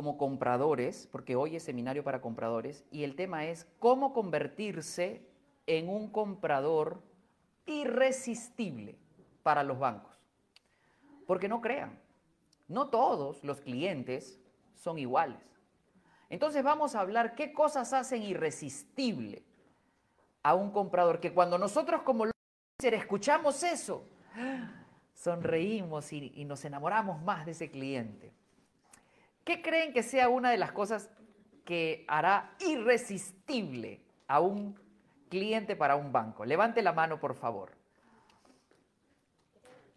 [0.00, 5.28] como compradores, porque hoy es seminario para compradores, y el tema es cómo convertirse
[5.66, 7.02] en un comprador
[7.66, 8.96] irresistible
[9.42, 10.16] para los bancos.
[11.26, 12.00] Porque no crean,
[12.66, 14.40] no todos los clientes
[14.74, 15.42] son iguales.
[16.30, 19.44] Entonces vamos a hablar qué cosas hacen irresistible
[20.42, 22.24] a un comprador, que cuando nosotros como
[22.78, 24.08] escuchamos eso,
[25.12, 28.32] sonreímos y, y nos enamoramos más de ese cliente.
[29.50, 31.10] ¿Qué creen que sea una de las cosas
[31.64, 34.78] que hará irresistible a un
[35.28, 36.44] cliente para un banco?
[36.44, 37.72] Levante la mano, por favor.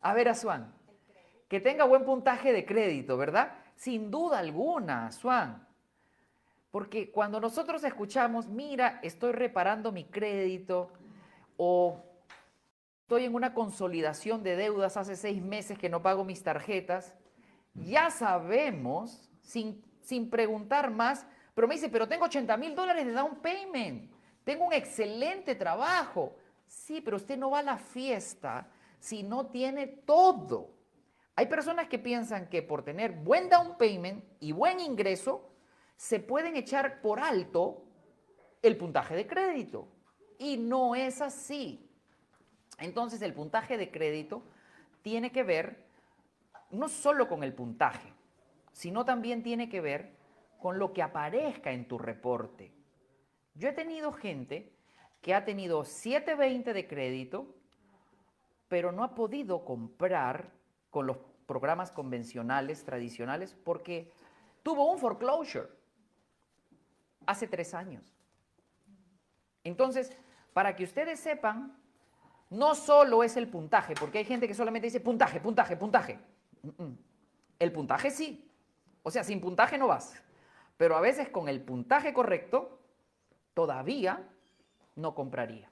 [0.02, 0.73] A ver, Asuán,
[1.48, 3.53] que tenga buen puntaje de crédito, ¿verdad?
[3.76, 5.67] Sin duda alguna, Asuán.
[6.71, 10.90] Porque cuando nosotros escuchamos, mira, estoy reparando mi crédito
[11.57, 12.04] o
[13.01, 17.13] estoy en una consolidación de deudas hace seis meses que no pago mis tarjetas,
[17.76, 23.12] ya sabemos, sin, sin preguntar más, pero me dice, pero tengo 80 mil dólares de
[23.12, 24.12] down payment,
[24.44, 26.36] tengo un excelente trabajo.
[26.66, 28.68] Sí, pero usted no va a la fiesta
[28.99, 30.71] si no tiene todo.
[31.36, 35.49] Hay personas que piensan que por tener buen down payment y buen ingreso,
[35.96, 37.84] se pueden echar por alto
[38.62, 39.88] el puntaje de crédito.
[40.40, 41.90] Y no es así.
[42.80, 44.44] Entonces el puntaje de crédito
[45.02, 45.86] tiene que ver
[46.71, 48.12] no solo con el puntaje,
[48.74, 50.16] sino también tiene que ver
[50.60, 52.74] con lo que aparezca en tu reporte.
[53.55, 54.74] Yo he tenido gente
[55.21, 57.55] que ha tenido 720 de crédito,
[58.68, 60.52] pero no ha podido comprar
[60.90, 64.12] con los programas convencionales, tradicionales, porque
[64.63, 65.68] tuvo un foreclosure
[67.25, 68.13] hace tres años.
[69.63, 70.16] Entonces,
[70.53, 71.78] para que ustedes sepan,
[72.50, 76.19] no solo es el puntaje, porque hay gente que solamente dice puntaje, puntaje, puntaje.
[77.59, 78.50] El puntaje sí.
[79.03, 80.22] O sea, sin puntaje no vas.
[80.78, 82.80] Pero a veces con el puntaje correcto,
[83.53, 84.28] todavía
[84.96, 85.69] no compraría.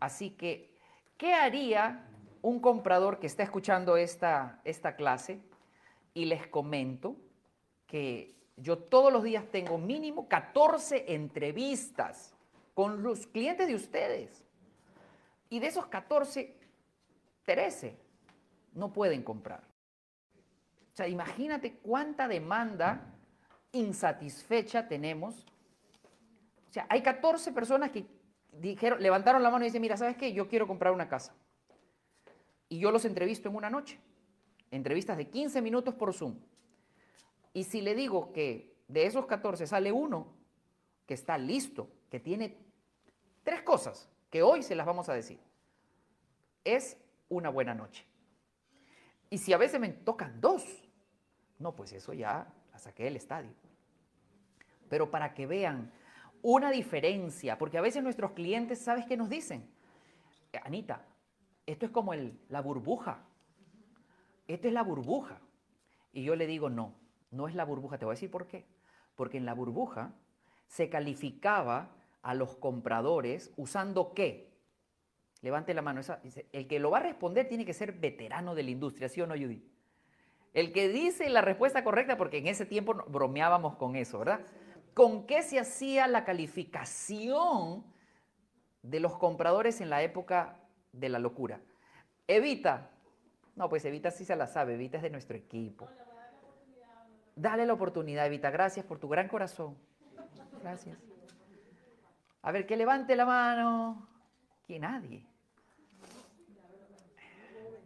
[0.00, 0.74] Así que,
[1.18, 2.08] ¿qué haría
[2.42, 5.42] un comprador que está escuchando esta, esta clase?
[6.14, 7.16] Y les comento
[7.86, 12.34] que yo todos los días tengo mínimo 14 entrevistas
[12.74, 14.44] con los clientes de ustedes.
[15.48, 16.56] Y de esos 14,
[17.44, 17.96] 13
[18.74, 19.62] no pueden comprar.
[20.96, 23.12] O sea, imagínate cuánta demanda
[23.72, 25.34] insatisfecha tenemos.
[26.70, 28.06] O sea, hay 14 personas que
[28.50, 30.32] dijeron, levantaron la mano y dicen, mira, ¿sabes qué?
[30.32, 31.34] Yo quiero comprar una casa.
[32.70, 34.00] Y yo los entrevisto en una noche.
[34.70, 36.38] Entrevistas de 15 minutos por Zoom.
[37.52, 40.32] Y si le digo que de esos 14 sale uno
[41.04, 42.56] que está listo, que tiene
[43.42, 45.38] tres cosas que hoy se las vamos a decir,
[46.64, 46.96] es
[47.28, 48.06] una buena noche.
[49.28, 50.85] Y si a veces me tocan dos,
[51.58, 53.50] no, pues eso ya la saqué del estadio.
[54.88, 55.90] Pero para que vean
[56.42, 59.68] una diferencia, porque a veces nuestros clientes, ¿sabes qué nos dicen?
[60.62, 61.04] Anita,
[61.66, 63.24] esto es como el, la burbuja.
[64.46, 65.40] Esto es la burbuja.
[66.12, 66.94] Y yo le digo, no,
[67.30, 67.98] no es la burbuja.
[67.98, 68.64] Te voy a decir por qué.
[69.16, 70.14] Porque en la burbuja
[70.68, 71.90] se calificaba
[72.22, 74.52] a los compradores usando qué?
[75.42, 76.00] Levante la mano.
[76.52, 79.26] el que lo va a responder tiene que ser veterano de la industria, ¿sí o
[79.26, 79.62] no, Judy?
[80.56, 84.40] El que dice la respuesta correcta, porque en ese tiempo bromeábamos con eso, ¿verdad?
[84.94, 87.84] ¿Con qué se hacía la calificación
[88.80, 90.56] de los compradores en la época
[90.92, 91.60] de la locura?
[92.26, 92.88] Evita.
[93.54, 95.90] No, pues Evita sí se la sabe, Evita es de nuestro equipo.
[97.34, 98.50] Dale la oportunidad, Evita.
[98.50, 99.76] Gracias por tu gran corazón.
[100.62, 100.96] Gracias.
[102.40, 104.08] A ver, que levante la mano.
[104.66, 105.28] Que nadie.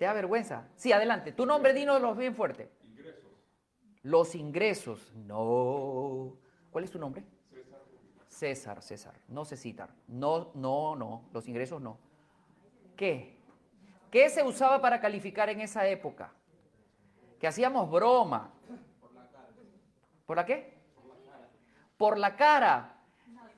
[0.01, 0.67] ¿Te da vergüenza?
[0.77, 1.33] Sí, adelante.
[1.33, 2.71] Tu nombre, dinos bien fuerte.
[2.89, 3.31] Ingresos.
[4.03, 5.13] Los ingresos.
[5.15, 6.39] No.
[6.71, 7.23] ¿Cuál es tu nombre?
[7.51, 7.81] César.
[8.27, 9.15] César, César.
[9.29, 9.91] No César.
[10.09, 11.25] No, no, no.
[11.35, 11.99] Los ingresos no.
[12.97, 13.37] ¿Qué?
[14.11, 16.33] ¿Qué se usaba para calificar en esa época?
[17.39, 18.55] Que hacíamos broma.
[20.25, 20.79] ¿Por la qué?
[21.99, 22.97] Por la cara.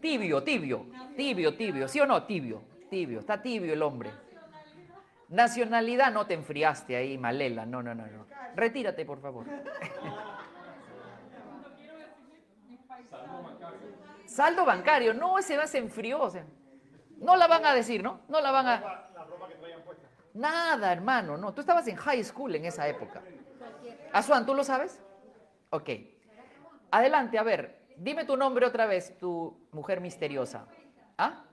[0.00, 0.87] Tibio, tibio,
[1.17, 1.87] tibio, tibio.
[1.87, 2.25] ¿Sí o no?
[2.25, 3.21] Tibio, tibio.
[3.21, 4.11] Está tibio el hombre.
[5.32, 7.64] Nacionalidad, no te enfriaste ahí, Malela.
[7.64, 8.26] No, no, no, no.
[8.55, 9.46] Retírate, por favor.
[14.26, 15.14] Saldo bancario.
[15.14, 16.31] No, ese va se enfrió.
[17.17, 18.20] no la van a decir, ¿no?
[18.29, 19.08] No la van a...
[20.34, 21.55] Nada, hermano, no.
[21.55, 23.23] Tú estabas en high school en esa época.
[24.12, 25.02] Asuan, ¿tú lo sabes?
[25.70, 25.88] Ok.
[26.90, 30.67] Adelante, a ver, dime tu nombre otra vez, tu mujer misteriosa.
[31.17, 31.44] ¿Ah?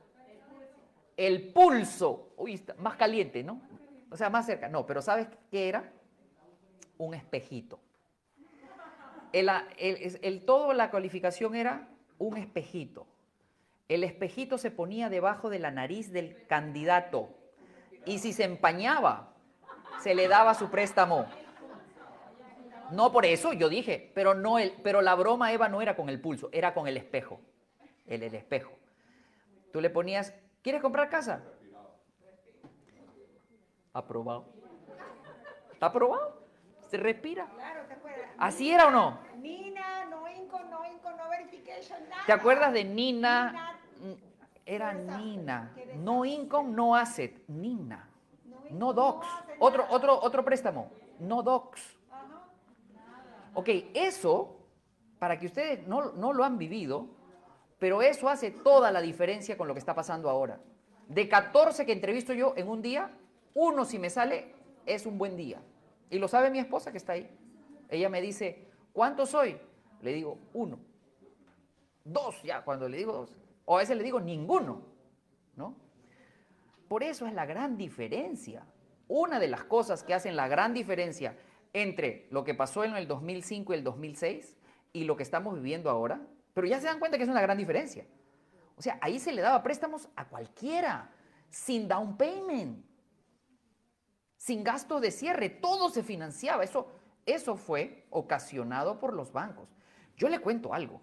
[1.16, 2.34] El pulso.
[2.36, 3.69] Uy, más caliente, ¿no?
[4.12, 4.68] O sea, más cerca.
[4.70, 5.92] No, pero ¿sabes qué era?
[6.98, 7.80] Un espejito.
[9.32, 13.08] El, todo la calificación era un espejito.
[13.88, 17.30] El espejito se ponía debajo de la nariz del candidato
[18.06, 19.34] y si se empañaba,
[20.02, 21.26] se le daba su préstamo.
[22.92, 26.10] No por eso, yo dije, pero, no el, pero la broma, Eva, no era con
[26.10, 27.40] el pulso, era con el espejo.
[28.08, 28.72] El, el espejo.
[29.72, 30.34] Tú le ponías,
[30.64, 31.44] ¿quieres comprar casa?
[34.00, 34.46] Aprobado.
[35.74, 36.42] ¿Está aprobado?
[36.90, 37.48] ¿Se respira?
[37.56, 38.30] Claro, ¿te acuerdas?
[38.38, 39.20] ¿Así era o no?
[39.38, 42.24] Nina, no inco, no inco, no verification, nada.
[42.26, 43.78] ¿Te acuerdas de Nina?
[44.02, 44.20] Nina,
[44.66, 45.76] Era Nina.
[45.98, 47.48] No income, no asset.
[47.48, 48.10] Nina.
[48.72, 49.28] No docs.
[49.60, 50.92] Otro, otro, otro préstamo.
[51.20, 51.98] No docs.
[53.54, 54.58] Ok, eso,
[55.18, 57.08] para que ustedes no, no lo han vivido,
[57.80, 60.60] pero eso hace toda la diferencia con lo que está pasando ahora.
[61.08, 63.12] De 14 que entrevisto yo en un día,
[63.54, 64.54] uno si me sale
[64.86, 65.62] es un buen día.
[66.10, 67.30] Y lo sabe mi esposa que está ahí.
[67.90, 69.58] Ella me dice, ¿cuánto soy?
[70.02, 70.80] Le digo, uno.
[72.04, 73.36] Dos ya, cuando le digo dos.
[73.66, 74.82] O a veces le digo ninguno,
[75.56, 75.76] ¿no?
[76.88, 78.66] Por eso es la gran diferencia.
[79.08, 81.38] Una de las cosas que hacen la gran diferencia
[81.74, 84.56] entre lo que pasó en el 2005 y el 2006
[84.94, 86.22] y lo que estamos viviendo ahora,
[86.54, 88.06] pero ya se dan cuenta que es una gran diferencia.
[88.76, 91.12] O sea, ahí se le daba préstamos a cualquiera,
[91.50, 92.84] sin down payment,
[94.40, 96.64] sin gastos de cierre, todo se financiaba.
[96.64, 96.88] Eso,
[97.26, 99.68] eso fue ocasionado por los bancos.
[100.16, 101.02] Yo le cuento algo.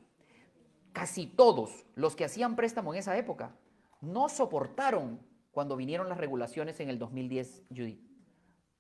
[0.95, 3.55] Casi todos los que hacían préstamo en esa época
[4.01, 5.21] no soportaron
[5.53, 8.01] cuando vinieron las regulaciones en el 2010, Judith.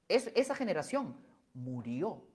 [0.08, 1.14] Es- esa generación
[1.52, 2.26] murió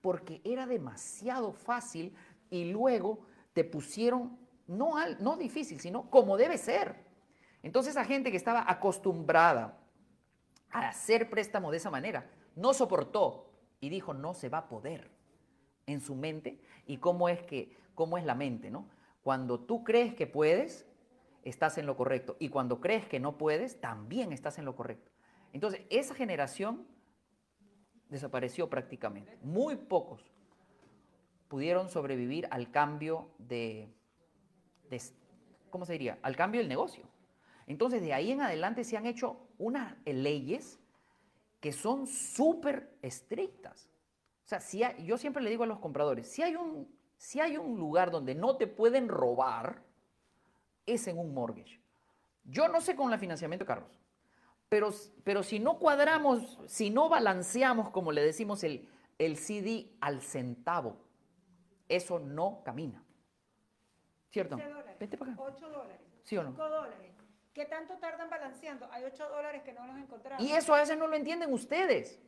[0.00, 2.16] porque era demasiado fácil
[2.50, 3.20] y luego
[3.52, 4.36] te pusieron,
[4.66, 7.04] no, al- no difícil, sino como debe ser.
[7.62, 9.78] Entonces esa gente que estaba acostumbrada
[10.72, 15.10] a hacer préstamo de esa manera, no soportó y dijo, no se va a poder
[15.86, 16.60] en su mente.
[16.86, 18.70] ¿Y cómo es, que, cómo es la mente?
[18.70, 18.88] ¿no?
[19.22, 20.86] Cuando tú crees que puedes,
[21.44, 22.36] estás en lo correcto.
[22.38, 25.10] Y cuando crees que no puedes, también estás en lo correcto.
[25.52, 26.86] Entonces, esa generación
[28.08, 29.38] desapareció prácticamente.
[29.42, 30.22] Muy pocos
[31.48, 33.92] pudieron sobrevivir al cambio de-
[35.70, 36.18] ¿cómo se diría?
[36.22, 37.04] Al cambio del negocio.
[37.66, 40.80] Entonces, de ahí en adelante se han hecho unas leyes
[41.60, 43.88] que son súper estrictas.
[44.44, 47.38] O sea, si hay- yo siempre le digo a los compradores, si hay, un, si
[47.40, 49.82] hay un lugar donde no te pueden robar,
[50.84, 51.80] es en un mortgage.
[52.44, 54.00] Yo no sé con el financiamiento de carros,
[54.68, 54.90] pero,
[55.22, 58.88] pero si no cuadramos, si no balanceamos, como le decimos, el,
[59.18, 60.96] el CD al centavo,
[61.88, 63.04] eso no camina.
[64.30, 64.56] ¿Cierto?
[64.56, 65.42] 15 dólares, Vete para acá.
[65.42, 66.50] 8 dólares, ¿Sí o no?
[66.50, 67.11] 5 dólares.
[67.52, 68.88] ¿Qué tanto tardan balanceando?
[68.90, 70.44] Hay 8 dólares que no los encontramos.
[70.44, 72.18] Y eso a veces no lo entienden ustedes,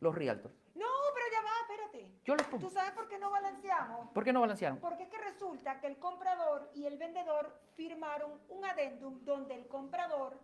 [0.00, 0.54] los realtors.
[0.74, 2.12] No, pero ya va, espérate.
[2.24, 2.66] Yo les pongo.
[2.66, 4.10] ¿Tú sabes por qué no balanceamos?
[4.10, 4.78] ¿Por qué no balancearon?
[4.78, 9.66] Porque es que resulta que el comprador y el vendedor firmaron un adendum donde el
[9.66, 10.38] comprador,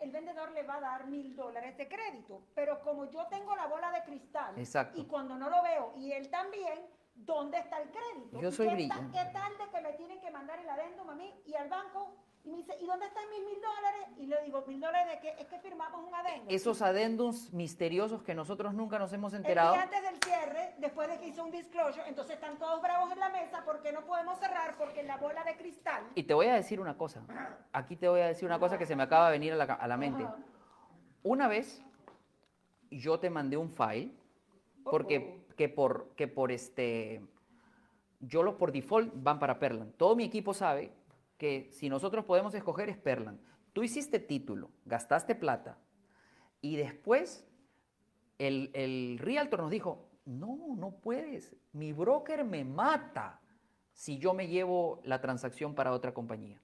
[0.00, 2.42] el vendedor le va a dar mil dólares de crédito.
[2.56, 5.00] Pero como yo tengo la bola de cristal Exacto.
[5.00, 8.40] y cuando no lo veo y él también, ¿dónde está el crédito?
[8.40, 8.88] Yo ¿Y soy qué.
[9.12, 12.16] ¿Qué tal de que me tienen que mandar el adendum a mí y al banco?
[12.48, 14.08] Y me dice, ¿y dónde están mis mil dólares?
[14.16, 15.38] Y le digo, ¿mil dólares de qué?
[15.38, 16.46] Es que firmamos un adendum.
[16.48, 19.74] Esos adendums misteriosos que nosotros nunca nos hemos El enterado.
[19.74, 23.18] día antes del cierre, después de que hizo un disclosure, entonces están todos bravos en
[23.18, 26.02] la mesa porque no podemos cerrar porque la bola de cristal.
[26.14, 27.22] Y te voy a decir una cosa.
[27.74, 29.64] Aquí te voy a decir una cosa que se me acaba de venir a la,
[29.64, 30.26] a la mente.
[31.22, 31.84] Una vez
[32.90, 34.14] yo te mandé un file
[34.84, 37.20] porque que por que por este
[38.20, 39.92] yo los por default van para Perlan.
[39.92, 40.96] Todo mi equipo sabe
[41.38, 43.40] que si nosotros podemos escoger es Perlan.
[43.72, 45.78] Tú hiciste título, gastaste plata
[46.60, 47.46] y después
[48.38, 53.40] el, el realtor nos dijo, no, no puedes, mi broker me mata
[53.92, 56.60] si yo me llevo la transacción para otra compañía.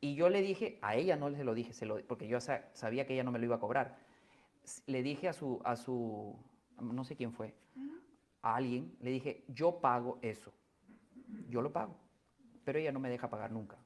[0.00, 2.68] Y yo le dije, a ella no se lo dije, se lo, porque yo sa-
[2.74, 3.98] sabía que ella no me lo iba a cobrar.
[4.86, 6.36] Le dije a su, a su,
[6.80, 7.54] no sé quién fue,
[8.42, 10.52] a alguien, le dije, yo pago eso,
[11.48, 11.96] yo lo pago,
[12.64, 13.76] pero ella no me deja pagar nunca.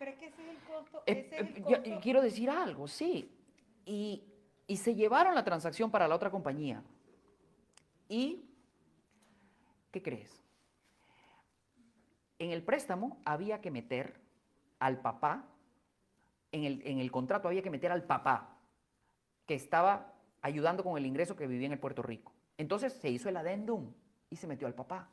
[0.00, 1.02] Pero es que ese es el costo.
[1.06, 2.00] Eh, ese es el eh, ya- costo.
[2.02, 3.30] quiero decir algo, sí.
[3.84, 4.24] Y,
[4.66, 6.82] y se llevaron la transacción para la otra compañía.
[8.08, 8.46] ¿Y
[9.90, 10.42] qué crees?
[12.38, 14.18] En el préstamo había que meter
[14.78, 15.44] al papá,
[16.50, 18.56] en el, en el contrato había que meter al papá,
[19.46, 22.32] que estaba ayudando con el ingreso que vivía en el Puerto Rico.
[22.56, 23.92] Entonces se hizo el adendum
[24.30, 25.10] y se metió al papá.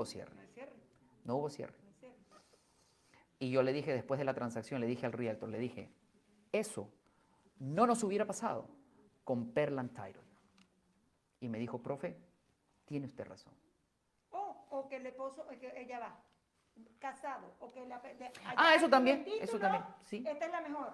[0.00, 0.34] Hubo cierre.
[0.34, 0.72] No hay cierre,
[1.24, 1.74] No hubo cierre.
[3.38, 5.90] Y yo le dije después de la transacción, le dije al realtor, le dije,
[6.52, 6.90] eso
[7.58, 8.66] no nos hubiera pasado
[9.24, 10.22] con Perland Title.
[11.40, 12.16] Y me dijo, profe,
[12.84, 13.52] tiene usted razón.
[14.30, 16.18] O, o que el esposo, que ella va
[16.98, 20.22] casado, o que la, de- Ah, eso también, eso también, sí.
[20.26, 20.92] Esta es la mejor.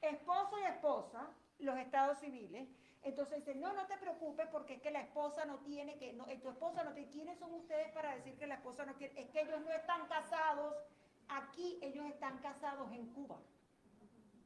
[0.00, 1.28] Esposo y esposa,
[1.60, 2.68] los estados civiles.
[3.04, 6.26] Entonces dice, no, no te preocupes porque es que la esposa no tiene que, no,
[6.26, 9.20] eh, tu esposa no tiene, ¿quiénes son ustedes para decir que la esposa no quiere?
[9.20, 10.74] Es que ellos no están casados
[11.28, 13.38] aquí, ellos están casados en Cuba.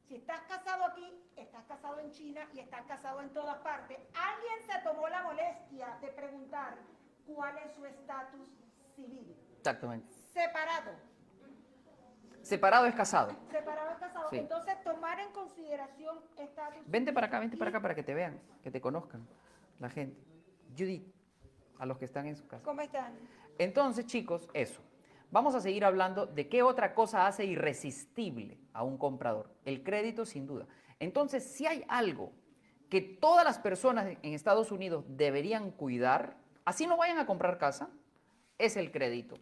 [0.07, 3.97] Si estás casado aquí, estás casado en China y estás casado en todas partes.
[4.13, 6.77] Alguien se tomó la molestia de preguntar
[7.27, 8.49] cuál es su estatus
[8.95, 9.37] civil.
[9.57, 10.11] Exactamente.
[10.33, 11.08] Separado.
[12.41, 13.35] Separado es casado.
[13.51, 14.29] Separado es casado.
[14.29, 14.37] Sí.
[14.37, 18.39] Entonces, tomar en consideración estatus Vente para acá, vente para acá para que te vean,
[18.63, 19.27] que te conozcan
[19.79, 20.21] la gente.
[20.77, 21.03] Judith,
[21.77, 22.63] a los que están en su casa.
[22.63, 23.13] ¿Cómo están?
[23.57, 24.81] Entonces, chicos, eso.
[25.31, 29.51] Vamos a seguir hablando de qué otra cosa hace irresistible a un comprador.
[29.65, 30.65] El crédito, sin duda.
[30.99, 32.31] Entonces, si hay algo
[32.89, 37.89] que todas las personas en Estados Unidos deberían cuidar, así no vayan a comprar casa,
[38.57, 39.37] es el crédito.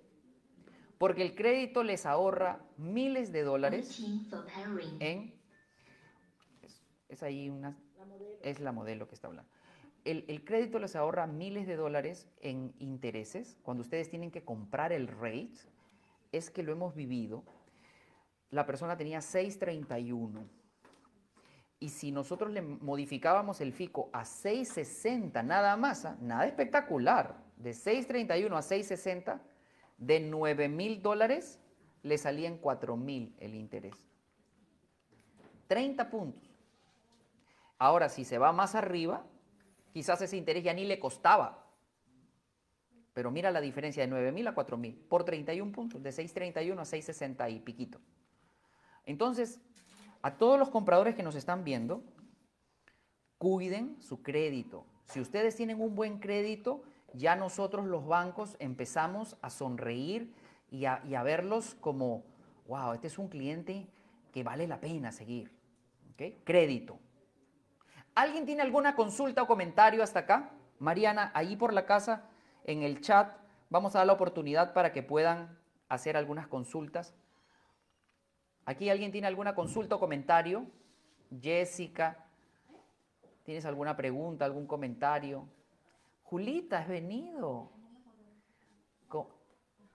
[0.97, 4.03] Porque el crédito les ahorra miles de dólares
[4.99, 5.33] en...
[6.61, 7.77] Es, es ahí una...
[8.41, 9.51] Es la modelo que está hablando.
[10.05, 14.93] El, el crédito les ahorra miles de dólares en intereses cuando ustedes tienen que comprar
[14.93, 15.51] el rate.
[16.31, 17.43] Es que lo hemos vivido.
[18.49, 20.47] La persona tenía 631.
[21.79, 26.17] Y si nosotros le modificábamos el FICO a 660 nada más, ¿ah?
[26.21, 29.41] nada espectacular, de 631 a 660,
[29.97, 31.59] de 9 mil dólares
[32.03, 33.95] le salían 4 mil el interés.
[35.67, 36.43] 30 puntos.
[37.77, 39.25] Ahora, si se va más arriba,
[39.93, 41.65] quizás ese interés ya ni le costaba.
[43.13, 46.81] Pero mira la diferencia de 9 mil a 4 mil por 31 puntos, de 631
[46.81, 47.99] a 660 y piquito.
[49.05, 49.59] Entonces,
[50.21, 52.03] a todos los compradores que nos están viendo,
[53.37, 54.85] cuiden su crédito.
[55.05, 56.83] Si ustedes tienen un buen crédito,
[57.13, 60.33] ya nosotros los bancos empezamos a sonreír
[60.69, 62.23] y a, verlos como,
[62.67, 63.87] wow, este es un cliente
[64.31, 65.51] que vale la pena seguir.
[66.13, 66.43] ¿Ok?
[66.43, 66.99] Crédito.
[68.15, 70.51] ¿Alguien tiene alguna consulta o comentario hasta acá?
[70.79, 72.23] Mariana, ahí por la casa,
[72.63, 73.35] en el chat,
[73.69, 75.57] vamos a dar la oportunidad para que puedan
[75.89, 77.13] hacer algunas consultas.
[78.65, 80.65] ¿Aquí alguien tiene alguna consulta o comentario?
[81.41, 82.25] Jessica,
[83.43, 85.47] ¿tienes alguna pregunta, algún comentario?
[86.29, 87.71] Julita, has venido.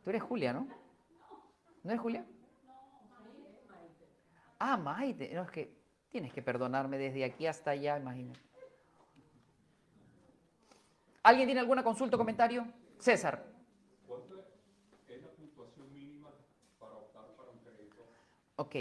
[0.03, 0.67] Tú eres Julia, ¿no?
[1.85, 2.27] ¿No eres Julia?
[4.59, 5.33] Ah, Maite.
[5.35, 5.77] No, es que
[6.09, 8.41] tienes que perdonarme desde aquí hasta allá, imagínate.
[11.23, 12.67] ¿Alguien tiene alguna consulta o comentario?
[12.99, 13.45] César.
[14.07, 14.41] ¿Cuánto
[15.09, 16.31] es la puntuación mínima
[16.81, 18.07] para optar para un crédito?
[18.57, 18.77] Ok.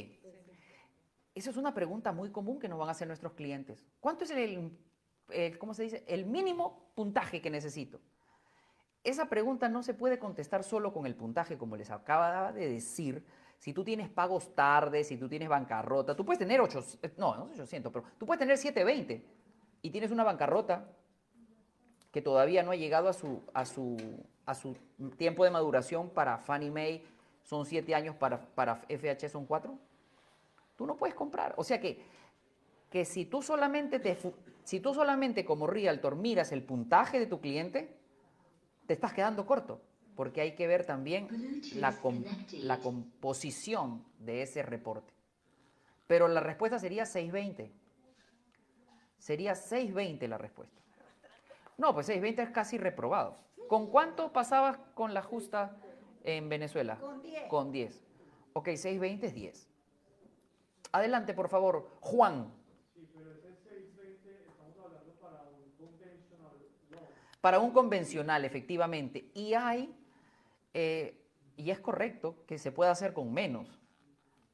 [1.36, 3.86] Esa es una pregunta muy común que nos van a hacer nuestros clientes.
[4.00, 4.72] ¿Cuánto es el,
[5.34, 6.04] el- ¿cómo se dice?
[6.08, 8.00] El mínimo puntaje que necesito.
[9.04, 13.24] Esa pregunta no se puede contestar solo con el puntaje, como les acaba de decir.
[13.58, 16.84] Si tú tienes pagos tardes, si tú tienes bancarrota, tú puedes tener 8,
[17.18, 19.24] no, no sé 800, pero tú puedes tener 720
[19.84, 20.88] y tienes una bancarrota
[22.12, 23.98] que todavía no ha llegado a su, a su,
[24.46, 24.76] a su
[25.18, 27.04] tiempo de maduración para Fannie Mae,
[27.44, 29.78] son 7 años, para, para FH son 4
[30.82, 31.54] tú no puedes comprar.
[31.58, 32.04] O sea que,
[32.90, 34.18] que si tú solamente te,
[34.64, 37.98] si tú solamente como realtor miras el puntaje de tu cliente,
[38.88, 39.82] te estás quedando corto,
[40.16, 41.28] porque hay que ver también
[41.76, 45.14] la, com- la composición de ese reporte.
[46.08, 47.72] Pero la respuesta sería 620.
[49.18, 50.82] Sería 620 la respuesta.
[51.78, 53.38] No, pues 620 es casi reprobado.
[53.68, 55.78] ¿Con cuánto pasabas con la justa
[56.24, 56.98] en Venezuela?
[56.98, 57.44] Con 10.
[57.48, 58.04] Con 10.
[58.54, 59.68] Ok, 620 es 10.
[60.92, 62.52] Adelante, por favor, Juan.
[67.42, 69.32] Para un convencional, efectivamente.
[69.34, 69.94] Y hay,
[70.74, 71.20] eh,
[71.58, 73.82] y es correcto, que se puede hacer con menos.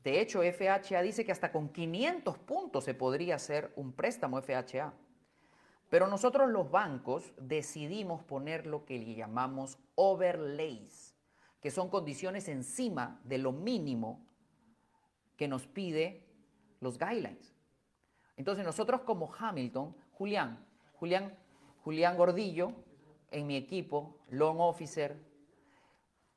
[0.04, 4.94] De hecho, FHA dice que hasta con 500 puntos se podría hacer un préstamo FHA.
[5.90, 11.16] Pero nosotros los bancos decidimos poner lo que le llamamos overlays,
[11.62, 14.26] que son condiciones encima de lo mínimo
[15.38, 16.26] que nos pide
[16.80, 17.54] los guidelines.
[18.36, 21.38] Entonces nosotros como Hamilton, Julián, Julián,
[21.88, 22.74] Julián Gordillo,
[23.32, 25.16] en mi equipo, loan officer,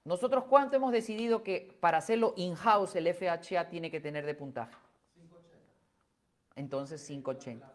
[0.04, 4.76] nosotros cuánto hemos decidido que para hacerlo in-house el FHA tiene que tener de puntaje.
[5.16, 5.58] 580.
[6.54, 7.66] Entonces 580.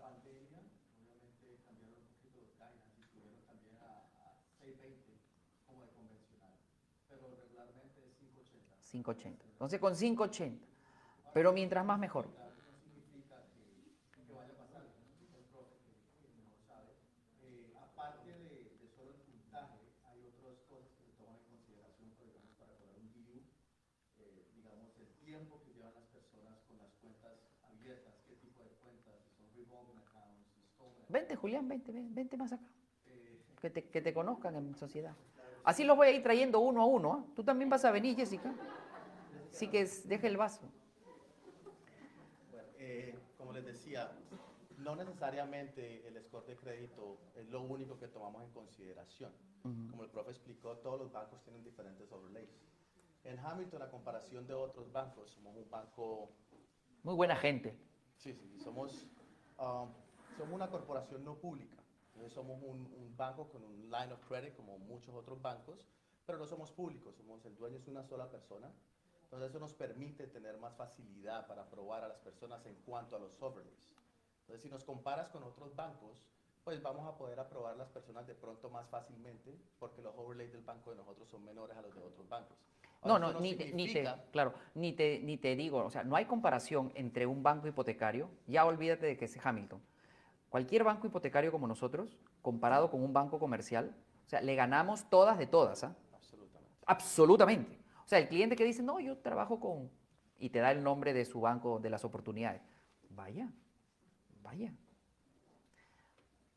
[8.90, 9.46] 580.
[9.52, 10.66] Entonces con 580.
[11.34, 12.30] Pero mientras más mejor.
[17.44, 22.12] Eh, aparte de, de solo el puntaje, hay otras cosas que se toman en consideración,
[22.20, 23.42] por ejemplo, para cobrar un DU,
[24.20, 27.34] eh, digamos, el tiempo que llevan las personas con las cuentas
[27.68, 32.36] abiertas, qué tipo de cuentas, si son revolving accounts, installment Vente, Julián, vente, ven- vente
[32.36, 32.66] más acá.
[33.62, 35.16] Que te, que te conozcan en sociedad.
[35.64, 37.14] Así los voy a ir trayendo uno a uno.
[37.14, 37.26] ¿ah?
[37.34, 38.54] Tú también vas a venir, Jessica.
[39.50, 40.62] Así que es- deja el vaso.
[42.52, 44.12] Bueno, eh, como les decía,
[44.80, 49.32] no necesariamente el score de crédito es lo único que tomamos en consideración.
[49.90, 52.50] Como el profe explicó, todos los bancos tienen diferentes overlays.
[53.24, 56.30] En Hamilton, a comparación de otros bancos, somos un banco,
[57.04, 57.74] Muy buena gente.
[58.18, 59.08] sí, sí, somos,
[59.58, 59.90] um,
[60.38, 61.78] somos una corporación no pública.
[62.14, 65.86] Entonces somos un, un banco con un line of credit como muchos otros bancos,
[66.26, 68.72] pero no somos públicos, somos, el dueño es una sola persona.
[69.24, 73.20] Entonces eso nos permite tener más facilidad para aprobar a las personas en cuanto a
[73.20, 73.92] los overlays.
[74.42, 76.24] Entonces si nos comparas con otros bancos,
[76.64, 80.52] pues vamos a poder aprobar a las personas de pronto más fácilmente porque los overlays
[80.52, 82.58] del banco de nosotros son menores a los de otros bancos.
[83.04, 85.92] No, Ahora, no, esto ni te, ni te, claro, ni te, ni te digo, o
[85.92, 89.80] sea, no hay comparación entre un banco hipotecario, ya olvídate de que es Hamilton.
[90.56, 93.94] Cualquier banco hipotecario como nosotros, comparado con un banco comercial,
[94.26, 95.94] o sea, le ganamos todas de todas, ¿ah?
[96.14, 96.72] Absolutamente.
[96.86, 97.80] Absolutamente.
[98.06, 99.92] O sea, el cliente que dice, no, yo trabajo con,
[100.40, 102.62] y te da el nombre de su banco de las oportunidades.
[103.10, 103.52] Vaya,
[104.44, 104.74] vaya.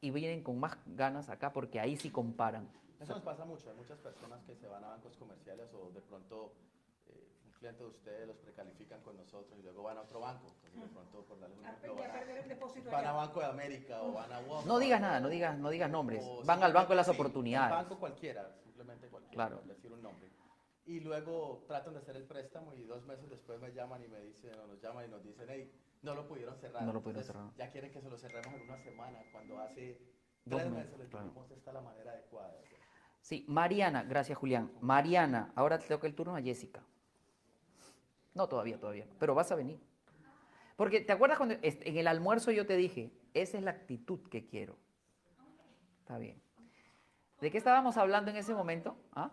[0.01, 2.68] Y vienen con más ganas acá porque ahí sí comparan.
[3.01, 3.68] Eso nos pasa mucho.
[3.68, 6.53] Hay muchas personas que se van a bancos comerciales o de pronto
[7.61, 10.47] eh, un cliente de ustedes los precalifican con nosotros y luego van a otro banco.
[10.64, 13.12] Entonces, de pronto, por darle un A, ejemplo, a van a, van a.
[13.12, 14.66] Banco de América o van a Walmart.
[14.66, 16.25] No digas nada, no digas, no digas nombres.
[16.25, 17.71] o Van al banco de las sí, oportunidades.
[17.71, 19.62] banco cualquiera, simplemente cualquiera, Claro.
[19.66, 20.29] decir un nombre.
[20.87, 24.21] Y luego tratan de hacer el préstamo y dos meses después me llaman y me
[24.21, 25.71] dicen, o nos llaman y nos dicen, hey,
[26.03, 26.83] no lo pudieron cerrar.
[26.85, 27.66] No lo pudieron Entonces, cerrar.
[27.66, 30.01] Ya quieren que se lo cerremos en una semana, cuando hace
[30.44, 31.27] Dos tres meses, les claro.
[31.27, 32.53] dijimos esta es la manera adecuada.
[32.53, 32.79] de hacerlo".
[33.21, 34.73] Sí, Mariana, gracias Julián.
[34.81, 36.83] Mariana, ahora te toca el turno a Jessica.
[38.38, 39.05] No, todavía, todavía.
[39.18, 39.81] Pero vas a venir.
[40.77, 44.46] Porque, ¿te acuerdas cuando en el almuerzo yo te dije, esa es la actitud que
[44.46, 44.77] quiero?
[45.98, 46.40] Está bien.
[47.40, 48.96] ¿De qué estábamos hablando en ese momento?
[49.12, 49.33] ¿Ah?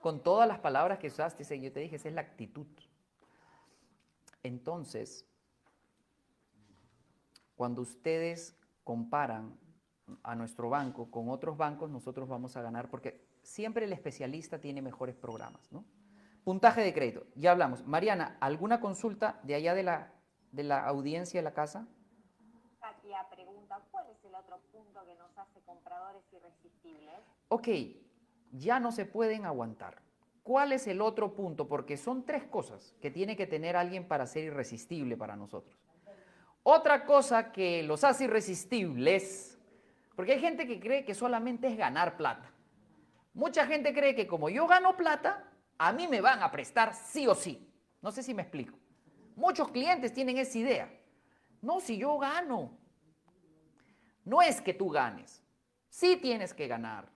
[0.00, 2.66] Con todas las palabras que usaste, yo te dije, esa es la actitud.
[4.42, 5.24] Entonces,
[7.54, 9.56] cuando ustedes comparan
[10.24, 14.82] a nuestro banco con otros bancos, nosotros vamos a ganar porque siempre el especialista tiene
[14.82, 15.84] mejores programas, ¿no?
[16.44, 17.86] Puntaje de crédito, ya hablamos.
[17.86, 20.12] Mariana, ¿alguna consulta de allá de la,
[20.52, 21.88] de la audiencia de la casa?
[22.80, 27.14] Katia pregunta, ¿cuál es el otro punto que nos hace compradores irresistibles?
[27.48, 27.68] Ok,
[28.52, 30.02] ya no se pueden aguantar.
[30.42, 31.66] ¿Cuál es el otro punto?
[31.66, 35.74] Porque son tres cosas que tiene que tener alguien para ser irresistible para nosotros.
[36.62, 39.58] Otra cosa que los hace irresistibles,
[40.14, 42.50] porque hay gente que cree que solamente es ganar plata.
[43.32, 47.26] Mucha gente cree que como yo gano plata, a mí me van a prestar sí
[47.26, 47.70] o sí.
[48.00, 48.78] No sé si me explico.
[49.36, 51.00] Muchos clientes tienen esa idea.
[51.60, 52.76] No, si yo gano.
[54.24, 55.42] No es que tú ganes.
[55.88, 57.08] Sí tienes que ganar.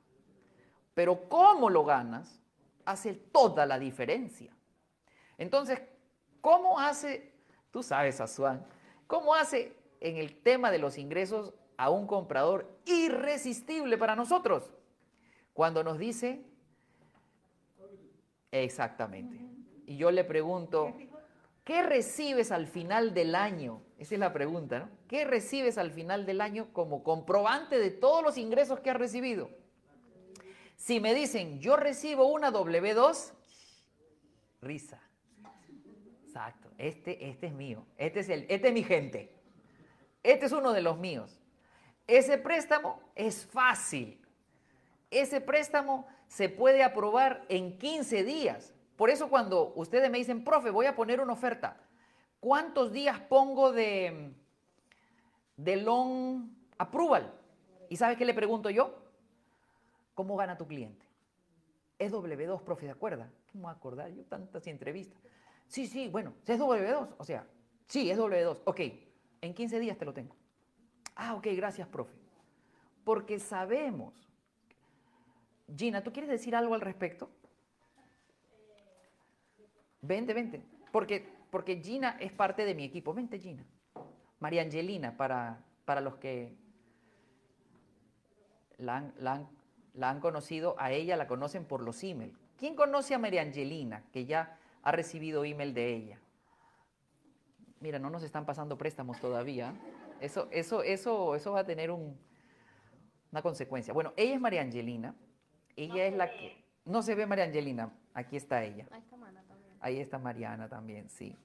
[0.94, 2.40] Pero cómo lo ganas
[2.84, 4.52] hace toda la diferencia.
[5.36, 5.80] Entonces,
[6.40, 7.34] ¿cómo hace,
[7.70, 8.66] tú sabes, Azuán,
[9.06, 14.72] cómo hace en el tema de los ingresos a un comprador irresistible para nosotros?
[15.52, 16.47] Cuando nos dice,
[18.52, 19.38] exactamente.
[19.86, 20.94] Y yo le pregunto,
[21.64, 23.82] ¿qué recibes al final del año?
[23.98, 24.90] Esa es la pregunta, ¿no?
[25.08, 29.50] ¿Qué recibes al final del año como comprobante de todos los ingresos que has recibido?
[30.76, 33.32] Si me dicen, yo recibo una W2,
[34.60, 35.02] risa.
[36.24, 39.34] Exacto, este, este es mío, este es, el, este es mi gente,
[40.22, 41.40] este es uno de los míos.
[42.06, 44.20] Ese préstamo es fácil,
[45.10, 48.74] ese préstamo se puede aprobar en 15 días.
[48.96, 51.80] Por eso cuando ustedes me dicen, profe, voy a poner una oferta,
[52.40, 54.32] ¿cuántos días pongo de,
[55.56, 57.32] de loan approval?
[57.88, 59.02] ¿Y sabe qué le pregunto yo?
[60.14, 61.06] ¿Cómo gana tu cliente?
[61.98, 63.24] Es W2, profe, ¿de acuerdo?
[63.52, 65.20] ¿Cómo voy a acordar yo tantas entrevistas?
[65.66, 67.46] Sí, sí, bueno, es W2, o sea,
[67.86, 68.58] sí, es W2.
[68.64, 68.80] Ok,
[69.40, 70.36] en 15 días te lo tengo.
[71.14, 72.14] Ah, ok, gracias, profe.
[73.04, 74.27] Porque sabemos.
[75.76, 77.30] Gina, ¿tú quieres decir algo al respecto?
[80.00, 80.62] Vente, vente.
[80.92, 83.12] Porque, porque Gina es parte de mi equipo.
[83.12, 83.64] Vente, Gina.
[84.40, 86.54] María Angelina, para, para los que
[88.78, 92.38] la han, la han- conocido, a ella la conocen por los emails.
[92.56, 94.04] ¿Quién conoce a María Angelina?
[94.12, 96.20] Que ya ha recibido email de ella.
[97.80, 99.74] Mira, no nos están pasando préstamos todavía.
[100.20, 102.16] Eso, eso, eso, eso va a tener un-
[103.32, 103.92] una consecuencia.
[103.92, 105.14] Bueno, ella es María Angelina.
[105.78, 106.36] Ella No es la ve.
[106.36, 106.64] que...
[106.84, 107.92] No se ve María Angelina.
[108.14, 108.86] Aquí está ella.
[108.90, 109.76] Ahí está Mana también.
[109.80, 111.36] Ahí está Mariana también, sí.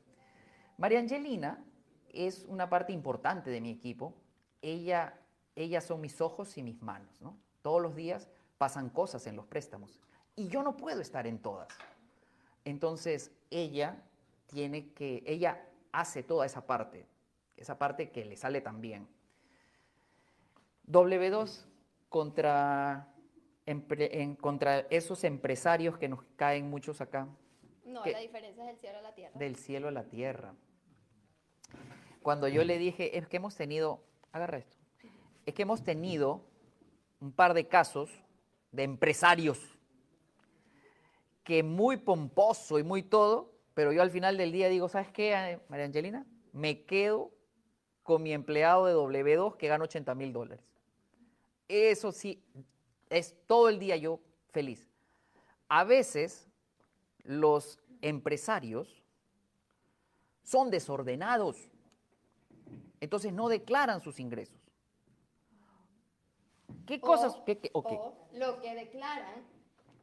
[0.77, 1.63] María Angelina
[2.09, 4.15] es una parte importante de mi equipo.
[4.61, 5.19] Ella,
[5.55, 7.37] ellas son mis ojos y mis manos, ¿no?
[7.61, 9.99] Todos los días pasan cosas en los préstamos
[10.35, 11.69] y yo no puedo estar en todas.
[12.65, 14.01] Entonces, ella
[14.47, 17.05] tiene que, ella hace toda esa parte,
[17.57, 19.07] esa parte que le sale tan bien.
[20.87, 21.65] W2
[22.09, 23.12] contra,
[23.65, 27.27] en- contra esos empresarios que nos caen muchos acá,
[27.85, 29.37] No, la diferencia es del cielo a la tierra.
[29.39, 30.53] del cielo a la tierra.
[32.21, 34.77] Cuando yo le dije, es que hemos tenido, agarra esto,
[35.45, 36.45] es que hemos tenido
[37.19, 38.09] un par de casos
[38.71, 39.59] de empresarios
[41.43, 45.33] que muy pomposo y muy todo, pero yo al final del día digo, ¿sabes qué,
[45.33, 46.25] eh, María Angelina?
[46.53, 47.31] Me quedo
[48.03, 50.63] con mi empleado de W2 que gana 80 mil dólares.
[51.67, 52.41] Eso sí,
[53.09, 54.19] es todo el día yo
[54.51, 54.89] feliz.
[55.69, 56.47] A veces
[57.23, 59.03] los empresarios
[60.43, 61.69] son desordenados,
[62.99, 64.59] entonces no declaran sus ingresos.
[66.85, 67.33] ¿Qué cosas?
[67.99, 69.43] O- lo que declaran,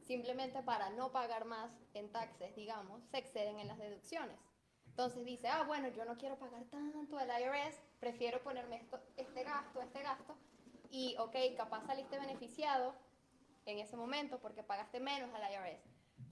[0.07, 4.37] simplemente para no pagar más en taxes, digamos, se exceden en las deducciones.
[4.87, 9.45] Entonces dice, ah, bueno, yo no quiero pagar tanto al IRS, prefiero ponerme esto, este
[9.45, 10.35] gasto, este gasto,
[10.91, 12.95] y ok, capaz saliste beneficiado
[13.67, 15.83] en ese momento porque pagaste menos al IRS.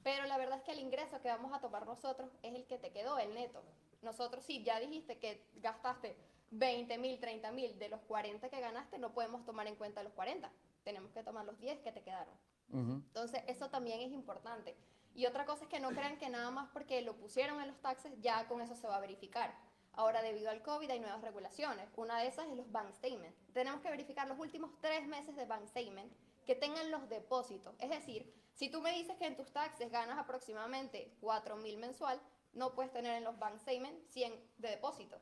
[0.03, 2.79] Pero la verdad es que el ingreso que vamos a tomar nosotros es el que
[2.79, 3.63] te quedó, el neto.
[4.03, 6.17] Nosotros, si ya dijiste que gastaste
[6.51, 10.13] 20 mil, 30 mil de los 40 que ganaste, no podemos tomar en cuenta los
[10.13, 10.51] 40.
[10.85, 12.35] Tenemos que tomar los 10 que te quedaron.
[12.71, 12.93] Ujú.
[12.93, 14.77] Entonces, eso también es importante.
[15.15, 17.81] Y otra cosa es que no crean que nada más porque lo pusieron en los
[17.81, 19.53] taxes, ya con eso se va a verificar.
[19.99, 21.89] Ahora, debido al COVID, hay nuevas regulaciones.
[21.97, 23.37] Una de esas es los bank statements.
[23.53, 26.13] Tenemos que verificar los últimos tres meses de bank statement
[26.47, 27.75] que tengan los depósitos.
[27.81, 32.21] Es decir, si tú me dices que en tus taxes ganas aproximadamente 4 mil mensual,
[32.53, 35.19] no puedes tener en los bank statements 100 de depósito.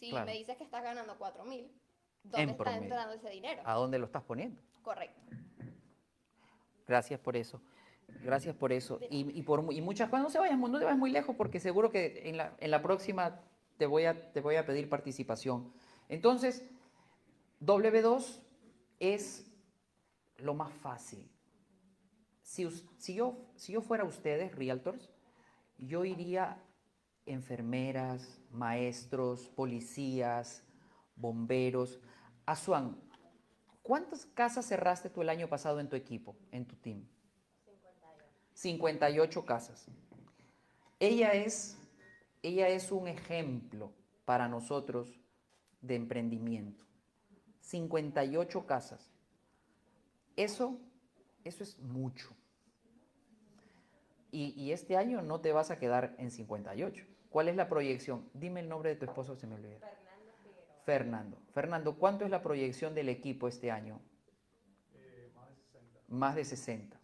[0.00, 0.26] Si Claro.
[0.26, 1.70] me dices que estás ganando 4 mil,
[2.24, 2.82] ¿dónde En está promedio.
[2.82, 3.62] entrando ese dinero?
[3.64, 4.60] ¿A dónde lo estás poniendo?
[4.82, 5.20] Correcto.
[6.88, 7.60] Gracias por eso.
[8.24, 8.98] Gracias por eso.
[9.10, 10.24] Y, y por, y muchas cosas.
[10.24, 12.82] No se vayas, no te vayas muy lejos porque seguro que en la, en la
[12.82, 13.40] próxima
[13.82, 15.72] te voy, a, te voy a pedir participación.
[16.08, 16.62] Entonces,
[17.60, 18.38] W2
[19.00, 19.50] es
[20.36, 21.28] lo más fácil.
[22.42, 25.10] Si, si yo, si yo fuera ustedes, realtors,
[25.78, 26.62] yo iría
[27.26, 30.62] enfermeras, maestros, policías,
[31.16, 31.98] bomberos.
[32.46, 32.96] Asuan,
[33.82, 37.04] ¿cuántas casas cerraste tú el año pasado en tu equipo, en tu team?
[38.54, 39.88] 58 casas.
[41.00, 41.76] Ella es,
[42.42, 43.92] ella es un ejemplo
[44.24, 45.20] para nosotros
[45.80, 46.84] de emprendimiento.
[47.60, 49.10] 58 casas.
[50.36, 50.78] Eso,
[51.44, 52.30] eso es mucho.
[54.30, 57.04] Y, y este año no te vas a quedar en 58.
[57.30, 58.28] ¿Cuál es la proyección?
[58.34, 59.78] Dime el nombre de tu esposo, se me olvidó.
[60.84, 61.38] Fernando.
[61.52, 64.00] Fernando, ¿cuánto es la proyección del equipo este año?
[66.08, 66.98] Más de 60.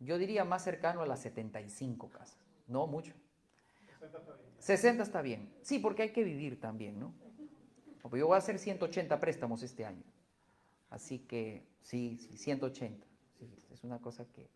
[0.00, 2.38] Yo diría más cercano a las 75 casas.
[2.66, 3.14] No mucho.
[4.04, 4.43] 60 está bien.
[5.60, 7.12] Sí, porque hay que vivir también, ¿no?
[8.00, 10.02] Porque yo voy a hacer 180 préstamos este año.
[10.88, 13.06] Así que sí, sí 180.
[13.38, 14.48] Sí, es una cosa que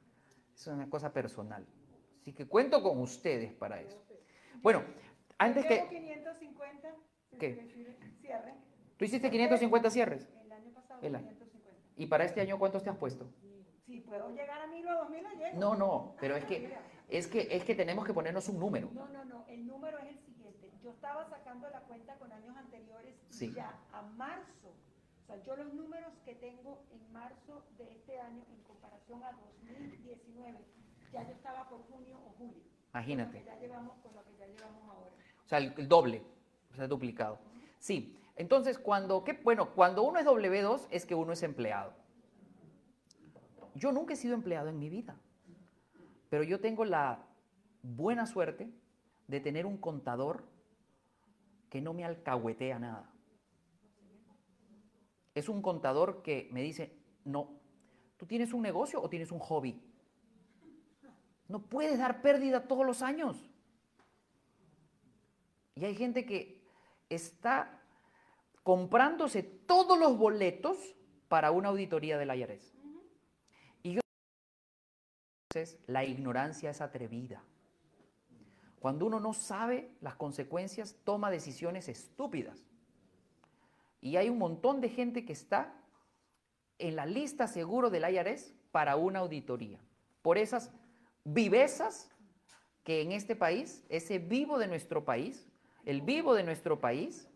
[0.55, 1.67] es una cosa personal.
[2.23, 4.03] Así que cuento con ustedes para eso.
[4.63, 4.83] Bueno,
[5.37, 6.95] antes que 550
[7.39, 7.69] ¿Qué?
[8.21, 8.55] cierre.
[8.97, 11.29] tú hiciste 550 cierres El año pasado El año.
[11.29, 11.71] 550.
[11.97, 13.31] y para este año cuántos te has puesto?
[13.99, 15.59] Si puedo llegar a 1000 o a 2000 lo llego.
[15.59, 16.73] No, no, pero es que
[17.09, 18.89] es que es que tenemos que ponernos un número.
[18.93, 20.71] No, no, no, el número es el siguiente.
[20.85, 23.53] Yo estaba sacando la cuenta con años anteriores y Sí.
[23.53, 24.69] ya a marzo.
[24.69, 29.33] O sea, yo los números que tengo en marzo de este año en comparación a
[29.33, 30.59] 2019,
[31.13, 32.63] ya yo estaba por junio o julio.
[32.95, 33.39] Imagínate.
[33.39, 35.11] Con lo que ya llevamos, con lo que ya llevamos ahora.
[35.45, 36.23] O sea, el, el doble,
[36.73, 37.39] o sea, duplicado.
[37.81, 39.33] Sí, entonces cuando, ¿qué?
[39.43, 41.93] bueno, cuando uno es W2 es que uno es empleado.
[43.79, 45.17] Yo nunca he sido empleado en mi vida,
[46.29, 47.25] pero yo tengo la
[47.83, 48.69] buena suerte
[49.29, 50.45] de tener un contador
[51.71, 53.09] que no me alcahuetea nada.
[55.33, 57.61] Es un contador que me dice, no,
[58.17, 59.81] ¿tú tienes un negocio o tienes un hobby?
[61.47, 63.49] No puedes dar pérdida todos los años.
[65.77, 66.67] Y hay gente que
[67.09, 67.81] está
[68.65, 70.97] comprándose todos los boletos
[71.29, 72.78] para una auditoría del IRS.
[75.87, 77.43] La ignorancia es atrevida.
[78.81, 82.65] Cuando uno no sabe las consecuencias, toma decisiones estúpidas.
[84.01, 85.75] Y hay un montón de gente que está
[86.79, 89.81] en la lista seguro del IRS para una auditoría.
[90.23, 90.71] Por esas
[91.25, 92.11] vivezas
[92.85, 95.49] que en este país, ese vivo de nuestro país,
[95.85, 97.29] el vivo de nuestro país,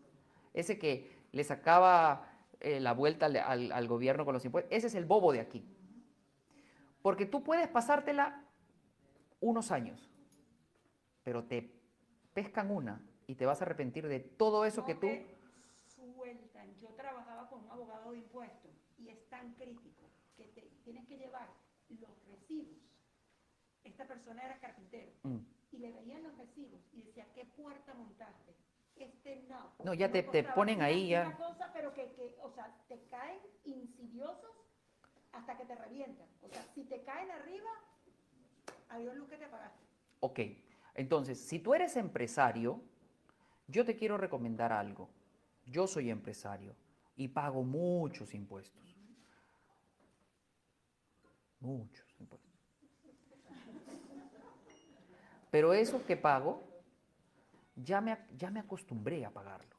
[0.53, 2.29] ese que le sacaba
[2.61, 5.65] eh, la vuelta al- al gobierno con los impuestos, ese es el bobo de aquí.
[7.03, 8.43] Porque tú puedes pasártela
[9.39, 10.09] unos años,
[11.23, 11.69] pero te
[12.33, 15.01] pescan una y te vas a arrepentir de todo eso No que tú...
[15.01, 15.37] te
[15.85, 16.73] sueltan.
[16.81, 21.17] Yo trabajaba con un abogado de impuestos y es tan crítico que te tienes que
[21.17, 21.49] llevar
[21.89, 22.79] los recibos.
[23.83, 25.37] Esta persona era carpintero Mm.
[25.73, 28.55] y le veían los recibos y decía, ¿qué puerta montaste?
[28.95, 29.73] Este no.
[29.83, 31.27] No, ya te- te ponen ahí ya.
[31.27, 34.51] Una cosa, pero que, que, o sea, te caen insidiosos
[35.33, 36.27] hasta que te revientan.
[36.41, 37.69] O sea, si te caen arriba,
[38.89, 39.83] adiós luz que te apagaste.
[40.19, 40.39] Ok,
[40.95, 42.81] entonces, si tú eres empresario,
[43.67, 45.09] yo te quiero recomendar algo.
[45.65, 46.75] Yo soy empresario
[47.15, 48.95] y pago muchos impuestos.
[51.59, 52.51] Muchos impuestos.
[55.49, 56.63] Pero eso que pago,
[57.75, 59.75] ya me, ya me acostumbré a pagarlo.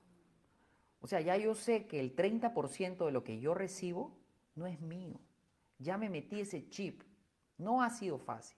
[1.00, 4.16] O sea, ya yo sé que el 30% de lo que yo recibo
[4.54, 5.20] no es mío.
[5.78, 7.02] Ya me metí ese chip.
[7.58, 8.56] No ha sido fácil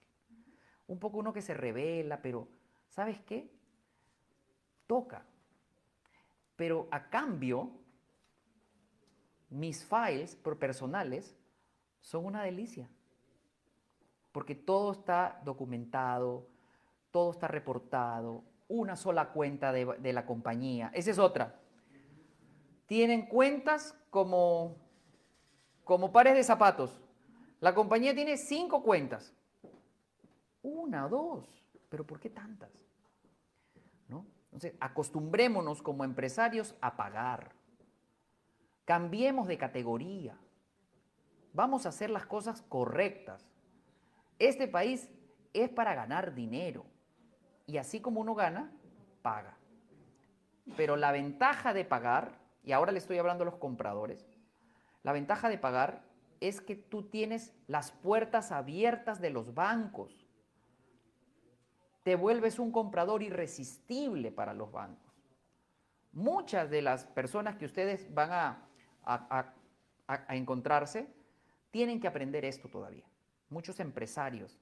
[0.87, 2.47] un poco uno que se revela, pero
[2.89, 3.51] ¿sabes qué?
[4.87, 5.25] Toca.
[6.55, 7.71] Pero a cambio,
[9.49, 11.37] mis files por personales
[11.99, 12.89] son una delicia.
[14.31, 16.47] Porque todo está documentado,
[17.11, 20.89] todo está reportado, una sola cuenta de, de la compañía.
[20.93, 21.59] Esa es otra.
[22.85, 24.77] Tienen cuentas como,
[25.83, 27.01] como pares de zapatos.
[27.59, 29.33] La compañía tiene cinco cuentas.
[30.61, 31.47] Una, dos,
[31.89, 32.71] pero ¿por qué tantas?
[34.07, 34.25] ¿No?
[34.45, 37.51] Entonces, acostumbrémonos como empresarios a pagar.
[38.85, 40.37] Cambiemos de categoría.
[41.53, 43.45] Vamos a hacer las cosas correctas.
[44.39, 45.09] Este país
[45.53, 46.85] es para ganar dinero.
[47.65, 48.71] Y así como uno gana,
[49.21, 49.57] paga.
[50.75, 54.25] Pero la ventaja de pagar, y ahora le estoy hablando a los compradores,
[55.03, 56.06] la ventaja de pagar
[56.41, 60.23] es que tú tienes las puertas abiertas de los bancos
[62.03, 65.13] te vuelves un comprador irresistible para los bancos.
[66.13, 68.65] Muchas de las personas que ustedes van a,
[69.03, 69.53] a-
[70.07, 71.13] a- encontrarse
[71.69, 73.03] tienen que aprender esto todavía.
[73.49, 74.57] Muchos empresarios.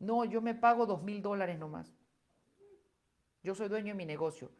[0.00, 1.94] No, yo me pago dos mil dólares nomás.
[3.44, 4.50] Yo soy dueño de mi negocio.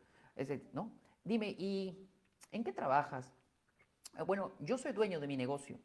[0.72, 0.92] ¿no?
[1.24, 2.08] Dime, ¿y
[2.52, 3.32] en qué trabajas?
[4.14, 5.80] "Ah, Bueno, yo soy dueño de mi negocio.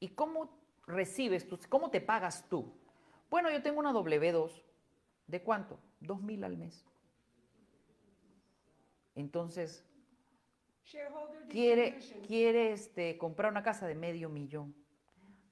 [0.00, 0.50] ¿Y cómo
[0.86, 1.58] recibes tú?
[1.68, 2.72] ¿Cómo te pagas tú?
[3.30, 4.62] Bueno, yo tengo una W2.
[5.26, 5.78] ¿De cuánto?
[6.00, 6.84] Dos mil al mes.
[9.14, 9.84] Entonces,
[11.48, 14.74] quiere, quiere este, comprar una casa de medio millón.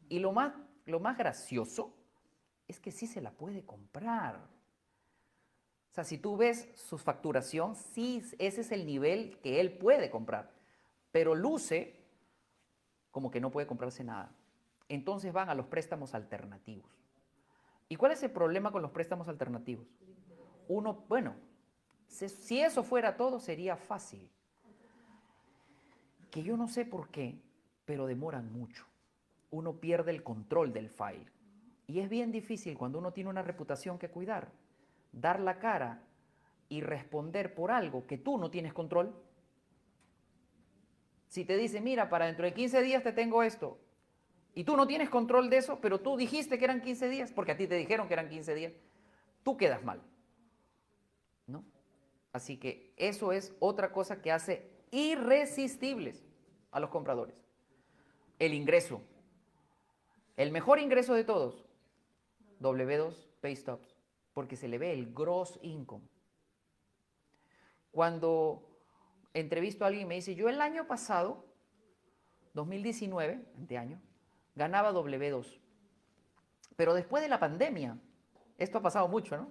[0.09, 0.55] Y lo más,
[0.85, 1.95] lo más gracioso
[2.69, 4.37] es que sí se la puede comprar.
[5.91, 10.11] O sea, si tú ves su facturación, sí, ese es el nivel que él puede
[10.11, 10.53] comprar.
[11.11, 12.04] Pero luce
[13.15, 14.33] como que no puede comprarse nada.
[14.89, 16.91] Entonces van a los préstamos alternativos.
[17.89, 19.87] ¿Y cuál es el problema con los préstamos alternativos?
[20.67, 21.37] Uno, bueno,
[22.09, 24.29] si eso fuera todo, sería fácil.
[26.33, 27.41] Que yo no sé por qué,
[27.85, 28.85] pero demoran mucho.
[29.53, 31.31] Uno pierde el control del file.
[31.87, 34.51] Y es bien difícil cuando uno tiene una reputación que cuidar,
[35.13, 36.03] dar la cara
[36.69, 39.15] y responder por algo que tú no tienes control.
[41.29, 43.79] Si te dice, mira, para dentro de 15 días te tengo esto,
[44.55, 47.53] y tú no tienes control de eso, pero tú dijiste que eran 15 días, porque
[47.53, 48.73] a ti te dijeron que eran 15 días,
[49.43, 50.01] tú quedas mal.
[51.47, 51.65] ¿No?
[52.33, 56.25] Así que eso es otra cosa que hace irresistibles
[56.71, 57.37] a los compradores.
[58.39, 59.03] El ingreso.
[60.37, 61.65] El mejor ingreso de todos.
[62.61, 63.97] W2 Pay Stops.
[64.33, 66.05] Porque se le ve el gross income.
[67.91, 68.74] Cuando
[69.35, 71.45] entrevisto a alguien y me dice, yo el año pasado,
[72.55, 74.01] 2019, de año,
[74.55, 75.59] ganaba W2.
[76.77, 77.99] Pero después de la pandemia,
[78.57, 79.49] esto ha pasado mucho, ¿no?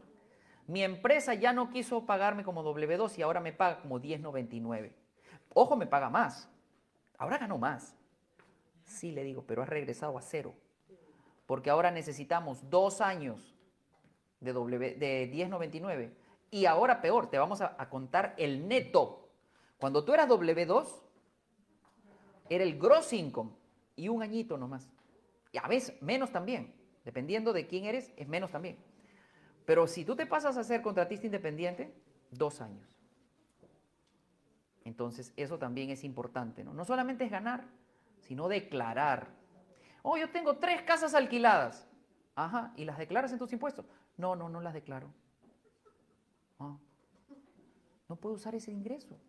[0.65, 4.93] Mi empresa ya no quiso pagarme como W2 y ahora me paga como 10.99.
[5.53, 6.49] Ojo, me paga más.
[7.17, 7.95] Ahora gano más.
[8.85, 10.53] Sí, le digo, pero has regresado a cero.
[11.45, 13.53] Porque ahora necesitamos dos años
[14.39, 16.13] de, w, de 10.99.
[16.51, 19.22] Y ahora peor, te vamos a contar el neto.
[19.83, 20.87] Cuando tú eras W2,
[22.47, 23.51] era el gross income
[23.97, 24.89] y un añito nomás.
[25.51, 26.73] Y a veces menos también.
[27.03, 28.77] Dependiendo de quién eres, es menos también.
[29.65, 31.93] Pero si tú te pasas a ser contratista independiente,
[32.31, 32.87] dos años.
[34.85, 36.73] Entonces, eso también es importante, ¿no?
[36.73, 37.65] No solamente es ganar,
[38.21, 39.27] sino declarar.
[40.01, 41.85] Oh, yo tengo tres casas alquiladas.
[42.35, 43.85] Ajá, ¿y las declaras en tus impuestos?
[44.15, 45.13] No, no, no las declaro.
[46.57, 46.77] Ah,
[48.07, 49.19] no puedo usar ese ingreso.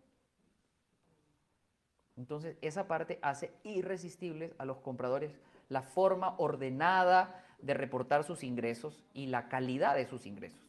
[2.17, 5.37] Entonces, esa parte hace irresistibles a los compradores
[5.69, 10.61] la forma ordenada de reportar sus ingresos y la calidad de sus ingresos.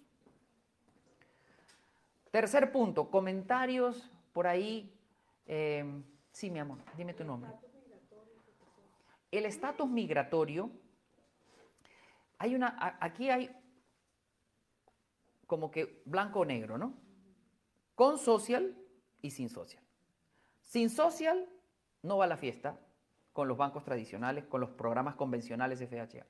[2.31, 4.93] Tercer punto, comentarios por ahí.
[5.47, 5.85] eh,
[6.33, 7.51] sí, mi amor, dime tu nombre.
[9.31, 10.71] El estatus migratorio,
[12.39, 13.55] hay una, aquí hay
[15.47, 16.95] como que blanco o negro, ¿no?
[17.95, 18.77] Con social
[19.23, 19.86] y sin social.
[20.67, 21.49] Sin social
[22.03, 22.79] no va a la fiesta
[23.33, 26.27] con los bancos tradicionales, con los programas convencionales FHA.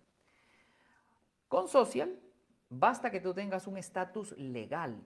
[1.48, 2.20] Con social
[2.68, 5.02] basta que tú tengas un estatus legal.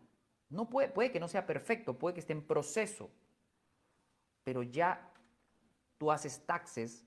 [0.49, 3.09] No puede, puede que no sea perfecto, puede que esté en proceso,
[4.43, 5.12] pero ya
[5.97, 7.07] tú haces taxes,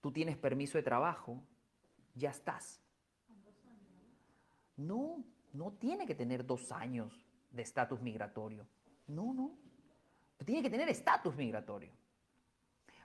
[0.00, 1.40] tú tienes permiso de trabajo,
[2.16, 2.82] ya estás.
[4.76, 8.66] No, no tiene que tener dos años de estatus migratorio.
[9.06, 9.62] No, no.
[10.44, 11.92] Tiene que tener estatus migratorio.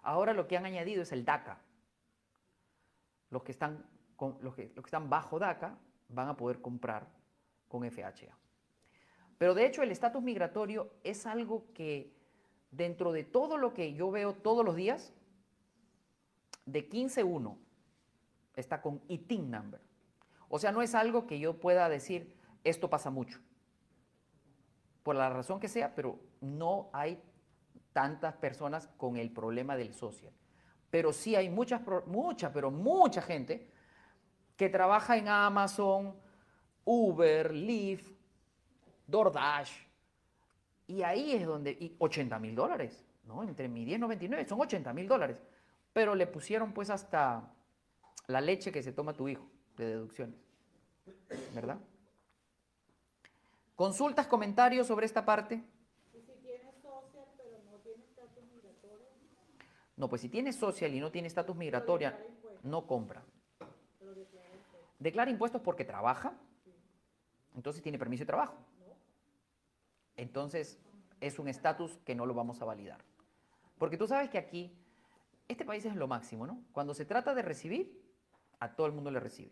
[0.02, 1.60] Ahora lo que han añadido es el DACA.
[3.30, 5.78] Los que están, con- los que, los que están bajo DACA
[6.10, 7.08] van a poder comprar
[7.67, 8.38] con FHA.
[9.38, 12.15] Pero de hecho el estatus migratorio es algo que
[12.71, 15.13] dentro de todo lo que yo veo todos los días,
[16.65, 17.58] de 15.1
[18.56, 19.80] está con ITIN number.
[20.50, 23.39] O sea, no es algo que yo pueda decir, esto pasa mucho.
[25.04, 27.21] Por la razón que sea, pero no hay
[27.97, 30.31] tantas personas con el problema del social.
[30.91, 33.71] Pero sí hay muchas, mucha, pero mucha gente
[34.55, 36.15] que trabaja en Amazon,
[36.86, 38.12] Uber, Lyft,
[39.07, 39.71] DoorDash.
[40.86, 43.41] Y ahí es donde, y 80 mil dólares, ¿no?
[43.41, 45.41] Entre mi 10.99 son 80 mil dólares.
[45.91, 47.51] Pero le pusieron pues hasta
[48.27, 50.39] la leche que se toma tu hijo de deducciones,
[51.55, 51.79] ¿verdad?
[53.75, 55.63] Consultas, comentarios sobre esta parte.
[59.97, 62.13] No, pues si tiene social y no tiene estatus migratorio,
[62.63, 63.23] no compra.
[64.99, 66.33] Declara impuestos porque trabaja,
[67.55, 68.55] entonces tiene permiso de trabajo.
[70.15, 70.79] Entonces
[71.19, 73.03] es un estatus que no lo vamos a validar.
[73.79, 74.71] Porque tú sabes que aquí,
[75.47, 76.63] este país es lo máximo, ¿no?
[76.71, 78.03] Cuando se trata de recibir,
[78.60, 79.51] a todo el mundo le recibe.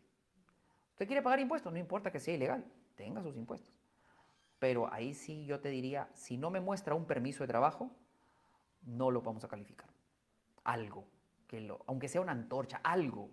[0.91, 1.71] ¿Usted quiere pagar impuestos?
[1.73, 3.73] No importa que sea ilegal, tenga sus impuestos.
[4.60, 7.91] Pero ahí sí yo te diría, si no me muestra un permiso de trabajo,
[8.84, 9.94] no lo vamos a calificar.
[10.65, 11.06] Algo,
[11.47, 13.30] que lo, aunque sea una antorcha, algo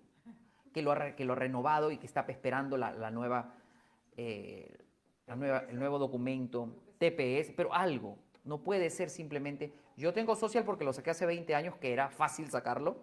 [0.72, 2.90] que lo ha, que lo ha renovado y que está esperando la,
[4.16, 4.78] eh,
[5.34, 8.18] nueva, el nuevo documento, TPS, pero algo.
[8.44, 12.08] No puede ser simplemente, yo tengo social porque lo saqué hace 20 años, que era
[12.10, 12.96] fácil sacarlo.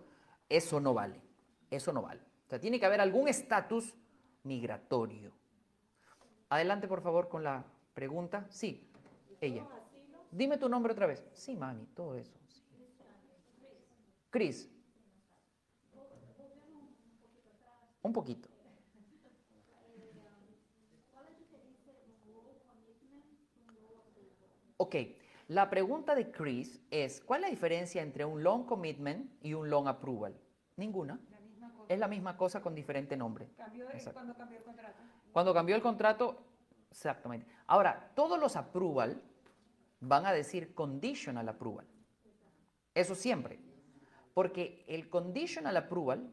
[0.50, 1.22] Eso no vale.
[1.70, 2.22] Eso no vale.
[2.48, 3.96] O sea, tiene que haber algún estatus
[4.44, 5.32] migratorio.
[6.50, 7.64] Adelante, por favor, con la
[7.94, 8.48] pregunta.
[8.50, 8.90] Sí,
[9.40, 9.66] ella.
[10.32, 11.26] Dime tu nombre otra vez.
[11.34, 12.39] Sí, mami, todo eso.
[14.30, 14.70] Cris.
[18.02, 18.48] Un poquito.
[24.78, 24.96] Ok,
[25.50, 29.70] la pregunta de Chris es, ¿cuál es la diferencia entre un loan commitment y un
[29.70, 30.40] loan approval?
[30.78, 31.20] Ninguna.
[31.30, 31.94] La misma cosa.
[31.94, 33.50] Es la misma cosa con diferente nombre.
[33.58, 34.98] Cambió cuando cambió el contrato.
[35.34, 36.44] Cuando cambió el contrato,
[36.90, 37.46] exactamente.
[37.68, 39.22] Ahora, todos los approval
[40.00, 41.86] van a decir conditional approval.
[42.96, 43.60] Eso siempre.
[44.40, 46.32] Porque el conditional approval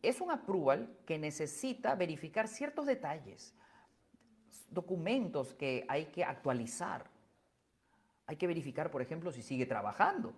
[0.00, 3.54] es un approval que necesita verificar ciertos detalles,
[4.70, 7.10] documentos que hay que actualizar.
[8.26, 10.32] Hay que verificar, por ejemplo, si sigue trabajando.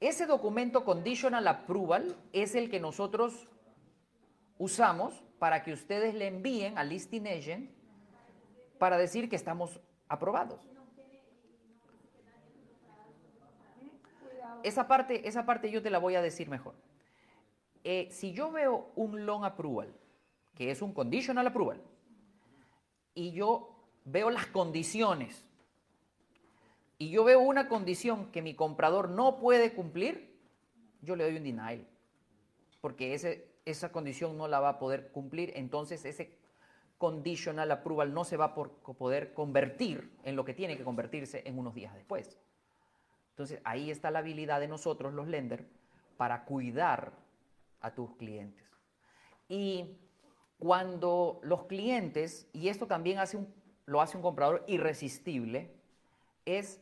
[0.00, 3.48] Ese documento conditional approval es el que nosotros
[4.58, 7.70] usamos para que ustedes le envíen al listing agent
[8.80, 9.78] para decir que estamos
[10.08, 10.75] aprobados.
[14.62, 16.74] Esa parte, esa parte yo te la voy a decir mejor.
[17.84, 19.94] Eh, si yo veo un loan approval,
[20.54, 21.80] que es un conditional approval,
[23.14, 25.44] y yo veo las condiciones,
[26.98, 30.36] y yo veo una condición que mi comprador no puede cumplir,
[31.02, 31.86] yo le doy un denial.
[32.80, 36.36] Porque ese, esa condición no la va a poder cumplir, entonces ese
[36.98, 41.58] conditional approval no se va a poder convertir en lo que tiene que convertirse en
[41.58, 42.38] unos días después.
[43.36, 45.62] Entonces ahí está la habilidad de nosotros, los lenders,
[46.16, 47.12] para cuidar
[47.82, 48.64] a tus clientes.
[49.46, 49.98] Y
[50.58, 53.38] cuando los clientes, y esto también hace
[53.84, 55.70] lo hace un comprador irresistible,
[56.46, 56.80] es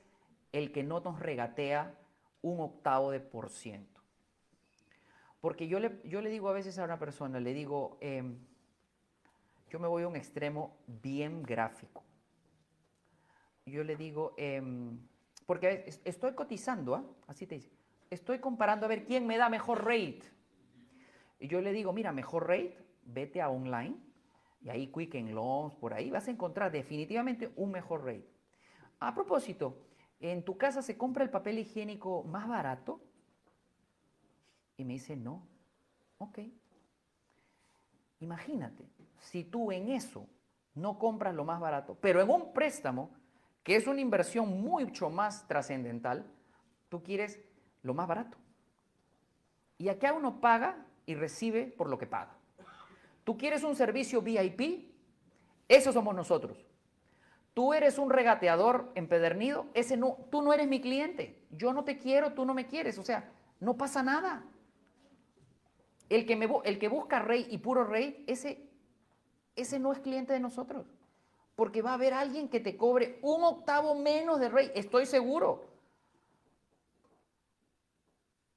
[0.53, 1.95] el que no nos regatea
[2.43, 4.01] un octavo de por ciento.
[5.41, 8.39] Porque yo le, yo le digo a veces a una persona, le digo, em,
[9.69, 12.03] yo me voy a un extremo bien gráfico.
[13.67, 14.99] Yo le digo, em,
[15.47, 17.05] porque es- estoy cotizando, ¿ah?
[17.27, 17.71] así te dice,
[18.11, 20.23] estoy comparando a ver quién me da mejor rate.
[21.39, 23.97] Y yo le digo, mira, mejor rate, vete a online
[24.63, 28.29] y ahí Quicken Loans, por ahí vas a encontrar definitivamente un mejor rate.
[29.01, 29.87] A propósito,
[30.21, 33.01] ¿en tu casa se compra el papel higiénico más barato?
[34.77, 35.47] Y me dice, no.
[36.19, 36.39] Ok.
[38.21, 38.89] Imagínate,
[39.19, 40.27] si tú en eso
[40.75, 43.11] no compras lo más barato, pero en un préstamo,
[43.65, 46.25] que es una inversión mucho más trascendental,
[46.91, 47.41] tú quieres
[47.83, 48.37] lo más barato.
[49.79, 52.37] Y acá uno paga y recibe por lo que paga.
[53.25, 54.93] Tú quieres un servicio VIP,
[55.67, 56.65] esos somos nosotros.
[57.55, 61.43] Tú eres un regateador empedernido, ese no, tú no eres mi cliente.
[61.51, 62.99] Yo no te quiero, tú no me quieres.
[62.99, 64.45] O sea, no pasa nada.
[66.11, 68.69] El que, me, el que busca rey y puro rey, ese,
[69.57, 70.87] ese no es cliente de nosotros.
[71.57, 75.67] Porque va a haber alguien que te cobre un octavo menos de rey, estoy seguro.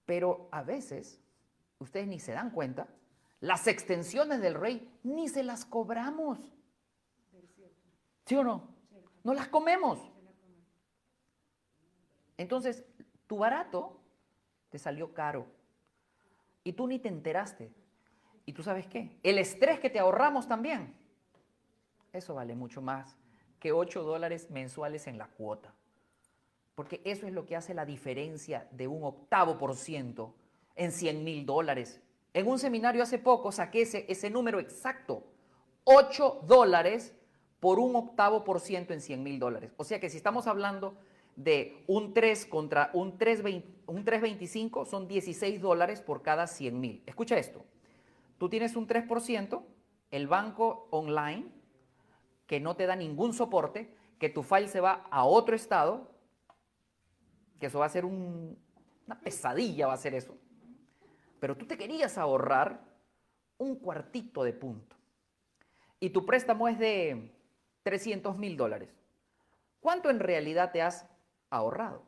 [0.06, 1.22] Pero a veces,
[1.80, 2.88] ustedes ni se dan cuenta,
[3.40, 6.40] las extensiones del rey ni se las cobramos.
[8.26, 8.68] ¿Sí o no?
[9.24, 10.00] No las comemos.
[12.38, 12.86] Entonces,
[13.28, 14.00] tu barato
[14.70, 15.46] te salió caro.
[16.64, 17.74] Y tú ni te enteraste.
[18.46, 19.20] ¿Y tú sabes qué?
[19.24, 20.96] El estrés que te ahorramos también.
[22.18, 23.16] Eso vale mucho más
[23.60, 25.74] que 8 dólares mensuales en la cuota.
[26.76, 30.36] Porque eso es lo que hace la diferencia de un octavo por ciento
[30.76, 32.02] en 100 mil dólares.
[32.34, 35.24] En un seminario hace poco saqué ese, ese número exacto.
[35.86, 37.16] 8 dólares
[37.60, 39.72] por un octavo por ciento en 100 mil dólares.
[39.78, 40.98] O sea que si estamos hablando
[41.36, 47.04] de un 3 contra un 3.20 un 3.25 son 16 dólares por cada 100 mil.
[47.06, 47.66] Escucha esto.
[48.38, 49.64] Tú tienes un 3%,
[50.12, 51.48] el banco online,
[52.48, 56.10] que no te da ningún soporte, que tu file se va a otro estado,
[57.60, 58.58] que eso va a ser un-
[59.06, 60.36] una pesadilla, va a ser eso.
[61.40, 62.80] Pero tú te querías ahorrar
[63.58, 64.96] un cuartito de punto.
[66.00, 67.32] Y tu préstamo es de
[67.84, 68.90] 300 mil dólares.
[69.80, 71.08] ¿Cuánto en realidad te has
[71.50, 72.04] ahorrado?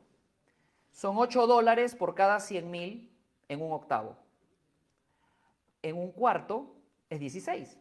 [0.92, 3.10] Son 8 dólares por cada 100 mil
[3.48, 4.16] en un octavo.
[5.82, 6.74] En un cuarto
[7.08, 7.78] es 16.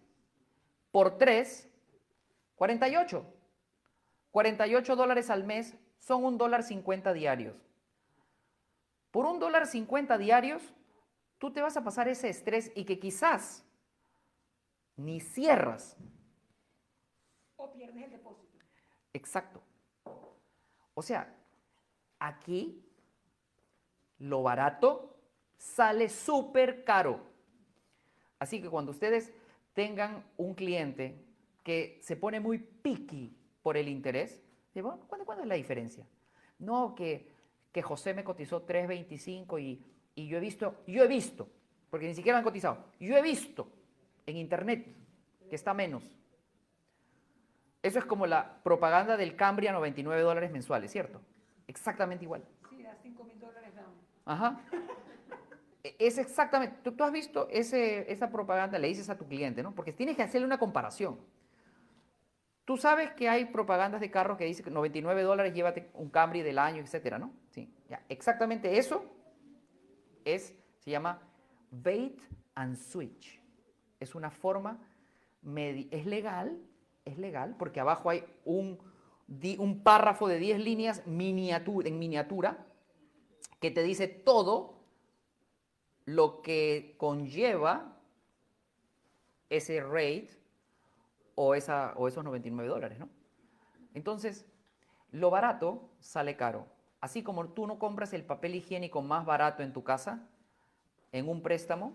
[0.92, 1.69] Por 3,
[2.60, 3.26] 48.
[4.32, 7.56] 48 dólares al mes son un dólar 50 diarios.
[9.12, 10.62] Por un dólar 50 diarios,
[11.38, 13.66] tú te vas a pasar ese estrés y que quizás
[14.98, 15.96] ni cierras.
[17.56, 18.58] O pierdes el depósito.
[19.14, 19.64] Exacto.
[20.94, 21.34] O sea,
[22.20, 22.86] aquí
[24.18, 25.18] lo barato
[25.56, 27.22] sale súper caro.
[28.38, 29.32] Así que cuando ustedes
[29.74, 31.29] tengan un cliente
[31.70, 34.42] que se pone muy picky por el interés,
[34.74, 36.04] bueno, ¿cuándo, cuándo es la diferencia?
[36.58, 37.30] No, que,
[37.72, 41.48] que José me cotizó 3.25 y, y yo he visto, yo he visto,
[41.92, 43.72] porque ni siquiera han cotizado, yo he visto
[44.26, 44.88] en internet
[45.48, 46.02] que está menos.
[47.84, 51.22] Eso es como la propaganda del Cambria 99 dólares mensuales, ¿cierto?
[51.68, 52.44] Exactamente igual.
[52.72, 53.94] Sí, da 5 mil dólares down.
[54.26, 54.60] Ajá.
[55.84, 59.62] E- Es exactamente, tú, tú has visto ese, esa propaganda, le dices a tu cliente,
[59.62, 59.76] ¿no?
[59.76, 61.20] Porque tienes que hacerle una comparación.
[62.70, 66.44] Tú sabes que hay propagandas de carros que dicen que 99 dólares llévate un Camry
[66.44, 67.34] del año, etcétera, ¿no?
[67.50, 68.06] Sí, ya.
[68.10, 69.04] Exactamente eso
[70.24, 71.20] es, se llama
[71.72, 72.22] bait
[72.54, 73.42] and switch.
[74.00, 74.80] Es una forma,
[75.90, 76.62] es legal,
[77.06, 78.78] es legal, porque abajo hay un,
[79.58, 82.68] un párrafo de 10 líneas miniatura, en miniatura
[83.60, 84.76] que te dice todo
[86.06, 87.98] lo que conlleva
[89.50, 90.39] ese rate
[91.42, 93.08] o, esa, o esos 99 dólares, ¿no?
[93.94, 94.46] Entonces,
[95.12, 96.68] lo barato sale caro.
[97.00, 100.28] Así como tú no compras el papel higiénico más barato en tu casa,
[101.14, 101.94] en un préstamo.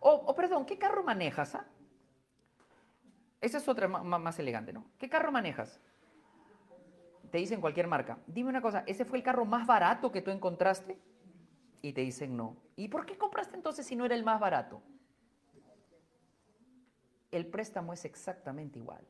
[0.00, 1.54] O, o, perdón, ¿qué carro manejas?
[1.54, 1.66] ah?
[3.40, 4.84] Esa es otra más elegante, ¿no?
[4.98, 5.80] ¿Qué carro manejas?
[7.30, 8.18] Te dicen cualquier marca.
[8.26, 10.98] Dime una cosa, ¿ese fue el carro más barato que tú encontraste?
[11.80, 12.56] Y te dicen no.
[12.74, 14.82] ¿Y por qué compraste entonces si no era el más barato?
[17.30, 19.06] El préstamo es exactamente igual.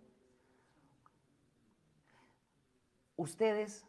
[3.17, 3.85] Ustedes,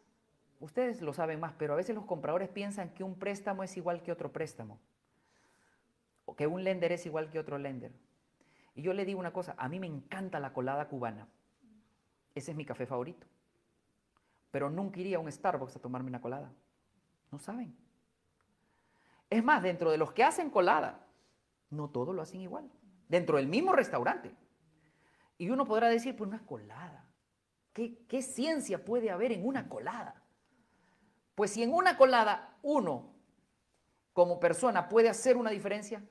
[0.60, 4.02] ustedes lo saben más, pero a veces los compradores piensan que un préstamo es igual
[4.02, 4.78] que otro préstamo.
[6.36, 7.92] que un lender es igual que otro lender.
[8.74, 11.28] Y yo le digo una cosa, a mí me encanta la colada cubana.
[12.34, 13.26] Ese es mi café favorito.
[14.50, 16.50] Pero nunca iría a un Starbucks a tomarme una colada.
[17.30, 17.76] No saben.
[19.28, 21.06] Es más, dentro de los que hacen colada,
[21.70, 22.70] no todos lo hacen igual.
[23.12, 24.34] Dentro del mismo restaurante.
[25.36, 27.04] Y uno podrá decir, pues una colada.
[27.74, 30.22] ¿Qué, ¿Qué, ciencia puede haber en una colada?
[31.34, 33.14] Pues si en una colada uno,
[34.14, 36.02] como persona, puede hacer una diferencia,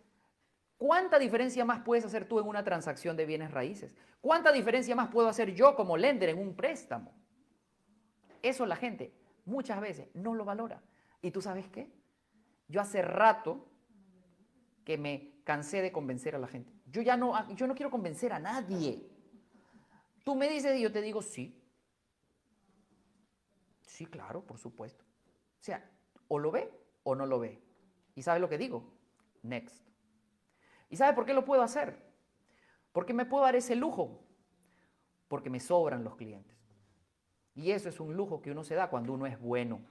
[0.77, 3.95] ¿cuánta diferencia más puedes hacer tú en una transacción de bienes raíces?
[4.21, 7.15] ¿Cuánta diferencia más puedo hacer yo como lender en un préstamo?
[8.43, 9.11] Eso la gente
[9.45, 10.83] muchas veces no lo valora.
[11.19, 11.91] ¿Y tú sabes qué?
[12.67, 13.67] Yo hace rato
[14.85, 16.71] que me cansé de convencer a la gente.
[16.91, 19.09] Yo ya no, yo no quiero convencer a nadie.
[20.25, 21.57] Tú me dices y yo te digo sí.
[23.85, 25.05] Sí, claro, por supuesto.
[25.05, 25.89] O sea,
[26.27, 26.69] o lo ve
[27.03, 27.61] o no lo ve.
[28.13, 28.93] ¿Y sabe lo que digo?
[29.41, 29.87] Next.
[30.89, 31.97] ¿Y sabe por qué lo puedo hacer?
[32.91, 34.23] Porque me puedo dar ese lujo.
[35.29, 36.57] Porque me sobran los clientes.
[37.55, 39.81] Y eso es un lujo que uno se da cuando uno es bueno.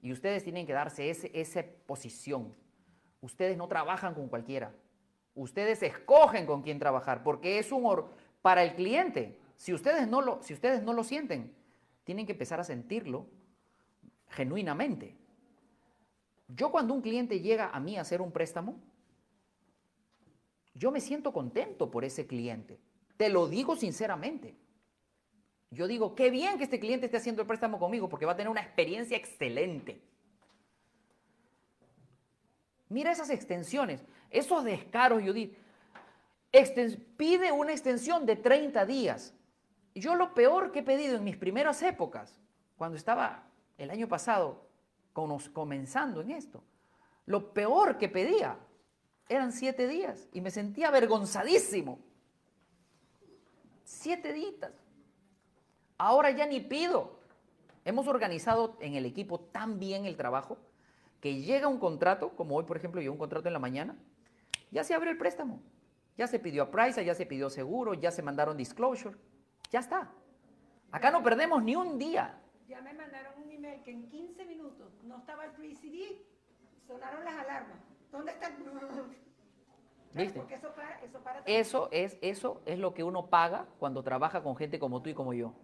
[0.00, 2.54] Y ustedes tienen que darse ese, esa posición.
[3.20, 4.72] Ustedes no trabajan con cualquiera.
[5.40, 8.04] Ustedes escogen con quién trabajar, porque es un
[8.42, 9.38] para el cliente.
[9.56, 11.54] Si ustedes, no lo, si ustedes no lo sienten,
[12.04, 13.26] tienen que empezar a sentirlo
[14.28, 15.16] genuinamente.
[16.46, 18.78] Yo cuando un cliente llega a mí a hacer un préstamo,
[20.74, 22.78] yo me siento contento por ese cliente.
[23.16, 24.54] Te lo digo sinceramente.
[25.70, 28.36] Yo digo, qué bien que este cliente esté haciendo el préstamo conmigo porque va a
[28.36, 30.02] tener una experiencia excelente.
[32.90, 35.56] Mira esas extensiones, esos descaros, Judith.
[37.16, 39.34] pide una extensión de 30 días.
[39.94, 42.38] Yo lo peor que he pedido en mis primeras épocas,
[42.76, 43.44] cuando estaba
[43.76, 44.66] el año pasado
[45.12, 46.62] comenzando en esto,
[47.26, 48.56] lo peor que pedía
[49.28, 51.98] eran siete días y me sentía avergonzadísimo.
[53.84, 54.72] Siete días.
[55.98, 57.18] Ahora ya ni pido.
[57.84, 60.58] Hemos organizado en el equipo tan bien el trabajo
[61.20, 63.96] que llega un contrato, como hoy por ejemplo llegó un contrato en la mañana,
[64.70, 65.62] ya se abre el préstamo.
[66.16, 69.16] Ya se pidió a Price, ya se pidió seguro, ya se mandaron disclosure.
[69.70, 70.12] Ya está.
[70.90, 72.38] Acá no perdemos ni un día.
[72.68, 76.22] Ya me mandaron un email que en 15 minutos no estaba el pre-CD,
[76.86, 77.78] sonaron las alarmas.
[78.10, 78.54] ¿Dónde está el...
[80.12, 80.40] ¿Viste?
[80.40, 84.42] Porque eso, para, eso, para eso, es, eso es lo que uno paga cuando trabaja
[84.42, 85.54] con gente como tú y como yo.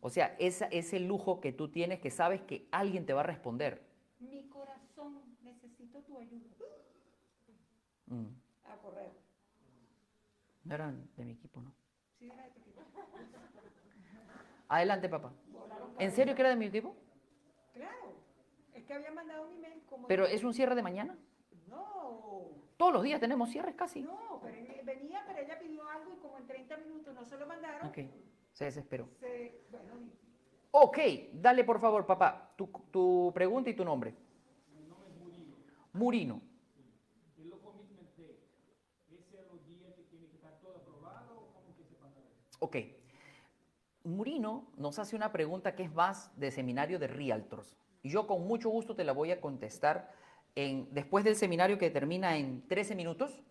[0.00, 3.24] O sea, esa, ese lujo que tú tienes que sabes que alguien te va a
[3.24, 3.84] responder.
[4.20, 6.51] Mi corazón, necesito tu ayuda.
[8.12, 8.26] Mm.
[8.64, 9.10] A correr.
[10.64, 11.72] No eran de mi equipo, ¿no?
[12.18, 12.82] Sí, era de tu equipo.
[14.68, 15.32] Adelante, papá.
[15.98, 16.94] ¿En serio que era de mi equipo?
[17.72, 18.14] Claro.
[18.74, 20.06] Es que había mandado un email como...
[20.06, 21.16] ¿Pero es un cierre de mañana?
[21.68, 22.48] No.
[22.76, 24.02] Todos los días tenemos cierres casi.
[24.02, 27.46] No, pero venía, pero ella pidió algo y como en 30 minutos no se lo
[27.46, 27.88] mandaron.
[27.88, 27.98] Ok.
[28.52, 29.08] Se desesperó.
[29.20, 29.94] Se, bueno,
[30.70, 30.98] ok,
[31.32, 34.14] dale por favor, papá, tu, tu pregunta y tu nombre.
[34.74, 35.56] Mi nombre es Murino.
[35.92, 36.42] Murino.
[37.38, 38.38] ¿Y los commitments de
[39.16, 42.20] ese a los días que tiene que estar todo aprobado o cómo que se pasa
[42.20, 42.51] eso?
[42.62, 42.76] Ok.
[44.04, 47.76] Murino nos hace una pregunta que es más de seminario de Realtors.
[48.04, 50.12] Y yo con mucho gusto te la voy a contestar
[50.54, 53.42] después del seminario que termina en 13 minutos.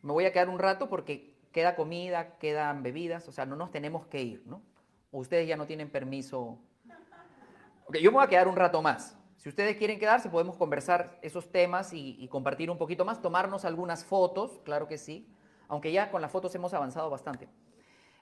[0.00, 3.70] Me voy a quedar un rato porque queda comida, quedan bebidas, o sea, no nos
[3.70, 4.62] tenemos que ir, ¿no?
[5.12, 6.58] Ustedes ya no tienen permiso.
[7.88, 9.18] Ok, yo me voy a quedar un rato más.
[9.36, 13.66] Si ustedes quieren quedarse, podemos conversar esos temas y, y compartir un poquito más, tomarnos
[13.66, 15.28] algunas fotos, claro que sí,
[15.68, 17.50] aunque ya con las fotos hemos avanzado bastante.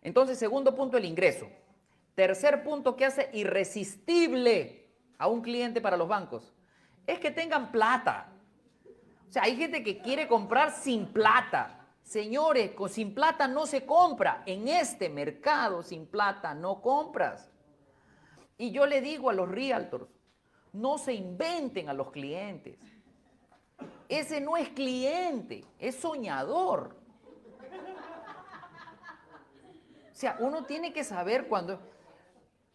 [0.04, 1.48] Entonces, segundo punto, el ingreso.
[2.14, 4.86] Tercer punto que hace irresistible
[5.18, 6.54] a un cliente para los bancos
[7.06, 8.30] es que tengan plata.
[9.28, 11.80] O sea, hay gente que quiere comprar sin plata.
[12.02, 14.42] Señores, sin plata no se compra.
[14.46, 17.50] En este mercado sin plata no compras.
[18.56, 20.06] Y yo le digo a los realtors,
[20.72, 22.78] no se inventen a los clientes.
[24.08, 26.94] Ese no es cliente, es soñador.
[30.13, 31.80] O sea, uno tiene que saber cuando...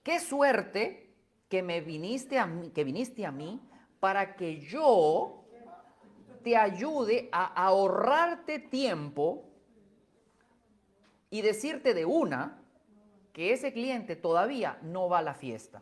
[0.03, 1.13] Qué suerte
[1.49, 3.59] que me viniste a mí, que viniste a mí
[3.99, 5.43] para que yo
[6.43, 9.49] te ayude a ahorrarte tiempo
[11.29, 12.61] y decirte de una
[13.33, 15.81] que ese cliente todavía no va a la fiesta,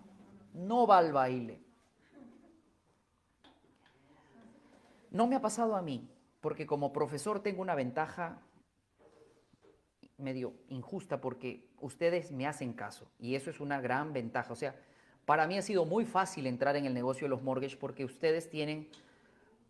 [0.53, 1.61] no va al baile.
[5.11, 6.09] No me ha pasado a mí,
[6.41, 8.41] porque como profesor tengo una ventaja
[10.17, 14.51] medio injusta porque ustedes me hacen caso y eso es una gran ventaja.
[14.51, 14.75] O sea,
[15.25, 18.49] para mí ha sido muy fácil entrar en el negocio de los mortgages porque ustedes
[18.49, 18.87] tienen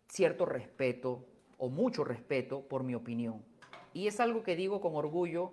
[0.08, 1.24] cierto respeto
[1.58, 3.44] o mucho respeto por mi opinión.
[3.92, 5.52] Y es algo que digo con orgullo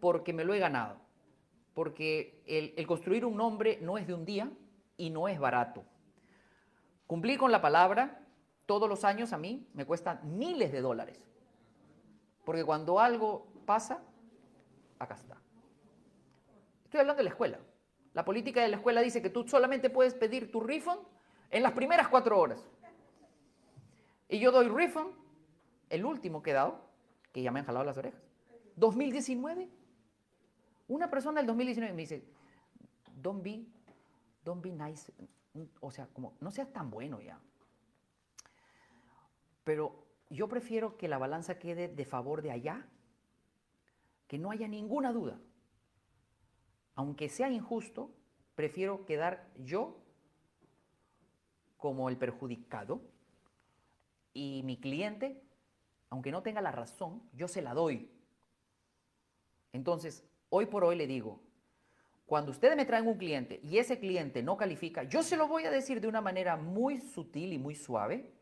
[0.00, 0.96] porque me lo he ganado.
[1.74, 4.50] Porque el, construir un nombre no es de un día
[4.96, 5.84] y no es barato.
[7.06, 8.26] Cumplir con la palabra
[8.66, 11.30] todos los años a mí me cuesta miles de dólares.
[12.44, 14.02] Porque cuando algo pasa,
[14.98, 15.36] acá está.
[16.84, 17.58] Estoy hablando de la escuela.
[18.14, 21.00] La política de la escuela dice que tú solamente puedes pedir tu refund
[21.50, 22.68] en las primeras cuatro horas.
[24.28, 25.14] Y yo doy refund,
[25.88, 26.80] el último que he dado,
[27.32, 28.20] que ya me han jalado las orejas.
[28.76, 29.68] 2019.
[30.88, 32.24] Una persona del 2019 me dice,
[33.14, 33.64] don't be,
[34.44, 35.12] don't be nice.
[35.80, 37.40] O sea, como, no seas tan bueno ya.
[39.64, 42.86] Pero yo prefiero que la balanza quede de favor de allá,
[44.32, 45.38] que no haya ninguna duda.
[46.94, 48.14] Aunque sea injusto,
[48.54, 49.98] prefiero quedar yo
[51.76, 53.02] como el perjudicado
[54.32, 55.42] y mi cliente,
[56.08, 58.10] aunque no tenga la razón, yo se la doy.
[59.70, 61.42] Entonces, hoy por hoy le digo,
[62.24, 65.64] cuando ustedes me traen un cliente y ese cliente no califica, yo se lo voy
[65.64, 68.32] a decir de una manera muy sutil y muy suave,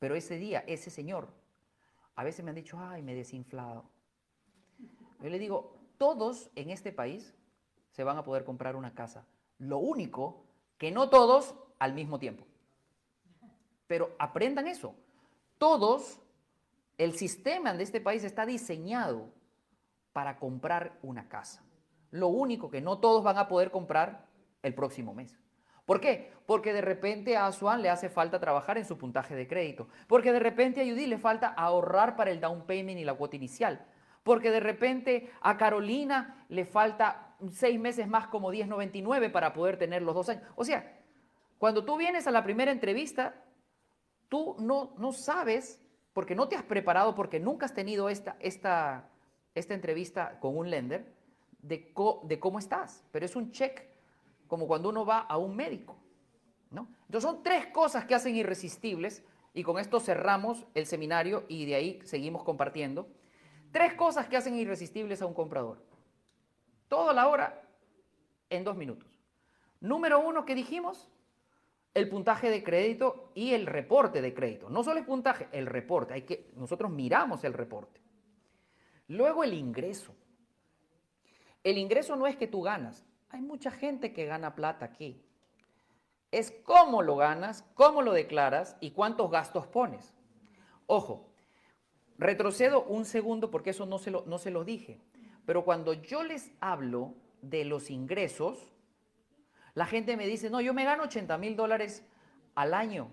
[0.00, 1.32] pero ese día, ese señor,
[2.16, 3.91] a veces me han dicho, ay, me he desinflado.
[5.22, 7.34] Yo le digo, todos en este país
[7.90, 9.24] se van a poder comprar una casa.
[9.58, 10.44] Lo único
[10.78, 12.44] que no todos al mismo tiempo.
[13.86, 14.94] Pero aprendan eso.
[15.58, 16.18] Todos,
[16.98, 19.30] el sistema de este país está diseñado
[20.12, 21.62] para comprar una casa.
[22.10, 24.26] Lo único que no todos van a poder comprar
[24.62, 25.38] el próximo mes.
[25.84, 26.32] ¿Por qué?
[26.46, 29.88] Porque de repente a Swan le hace falta trabajar en su puntaje de crédito.
[30.06, 33.36] Porque de repente a Judy le falta ahorrar para el down payment y la cuota
[33.36, 33.84] inicial.
[34.22, 40.02] Porque de repente a Carolina le falta seis meses más como 1099 para poder tener
[40.02, 40.44] los dos años.
[40.54, 41.00] O sea,
[41.58, 43.34] cuando tú vienes a la primera entrevista,
[44.28, 45.80] tú no, no sabes,
[46.12, 49.08] porque no te has preparado, porque nunca has tenido esta, esta,
[49.54, 51.12] esta entrevista con un lender,
[51.60, 51.92] de,
[52.24, 53.04] de cómo estás.
[53.12, 53.82] Pero es un check
[54.46, 55.96] como cuando uno va a un médico.
[56.70, 56.88] ¿no?
[57.06, 61.74] Entonces son tres cosas que hacen irresistibles, y con esto cerramos el seminario y de
[61.74, 63.06] ahí seguimos compartiendo.
[63.72, 65.82] Tres cosas que hacen irresistibles a un comprador.
[66.88, 67.62] Toda la hora
[68.50, 69.08] en dos minutos.
[69.80, 71.08] Número uno que dijimos,
[71.94, 74.70] el puntaje de crédito y el reporte de crédito.
[74.70, 76.14] No solo el puntaje, el reporte.
[76.14, 78.00] Hay que, nosotros miramos el reporte.
[79.08, 80.14] Luego el ingreso.
[81.64, 85.24] El ingreso no es que tú ganas, hay mucha gente que gana plata aquí.
[86.30, 90.14] Es cómo lo ganas, cómo lo declaras y cuántos gastos pones.
[90.86, 91.31] Ojo,
[92.18, 94.98] retrocedo un segundo porque eso no se lo, no se dije.
[95.46, 98.72] Pero cuando yo les hablo de los ingresos,
[99.74, 102.04] la gente me dice, no, yo me gano 80 mil dólares
[102.54, 103.10] al año.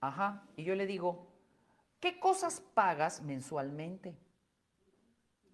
[0.00, 0.44] Ajá.
[0.56, 1.26] Y yo le digo,
[2.00, 4.16] ¿qué cosas pagas mensualmente?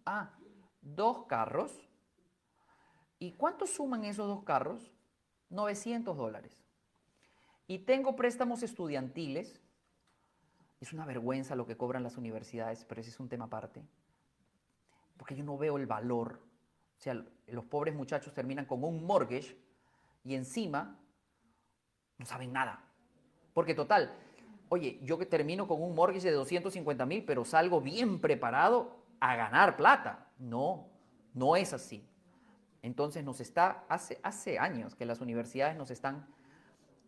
[0.04, 0.30] Ah,
[0.80, 1.88] dos carros,
[3.22, 4.90] ¿Y cuánto suman esos dos carros?
[5.50, 6.60] 900 dólares.
[7.68, 9.60] Y tengo préstamos estudiantiles.
[10.82, 13.84] Es una vergüenza lo que cobran las universidades, pero ese es un tema aparte.
[15.16, 16.40] Porque yo no veo el valor.
[16.98, 19.56] O sea, los pobres muchachos terminan con un mortgage
[20.24, 20.98] y encima
[22.18, 22.84] no saben nada.
[23.54, 24.12] Porque total,
[24.70, 29.36] oye, yo que termino con un mortgage de 250 mil, pero salgo bien preparado a
[29.36, 30.32] ganar plata.
[30.36, 30.88] No,
[31.32, 32.04] no es así.
[32.82, 36.26] Entonces nos está, hace, hace años que las universidades nos están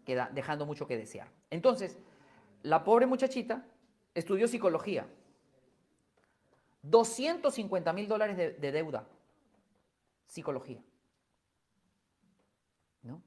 [0.05, 1.27] dejando mucho que desear.
[1.51, 1.99] Entonces,
[2.65, 3.65] la pobre muchachita
[4.15, 5.07] estudió psicología.
[6.83, 9.07] 250 mil dólares de, deuda.
[10.27, 10.83] Psicología.
[13.03, 13.23] ¿No?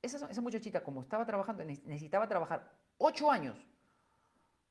[0.00, 3.58] Esa, esa muchachita, como estaba trabajando, necesitaba trabajar ocho años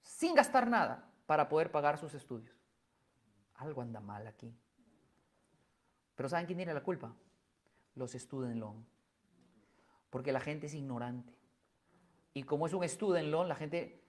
[0.02, 2.56] sin gastar nada para poder pagar sus estudios.
[3.56, 4.52] Algo anda mal aquí.
[6.16, 7.14] Pero ¿saben quién tiene la culpa?
[7.94, 8.84] Los student loan.
[10.10, 11.39] Porque la gente es ignorante.
[12.34, 14.02] Y como es un student loan, la gente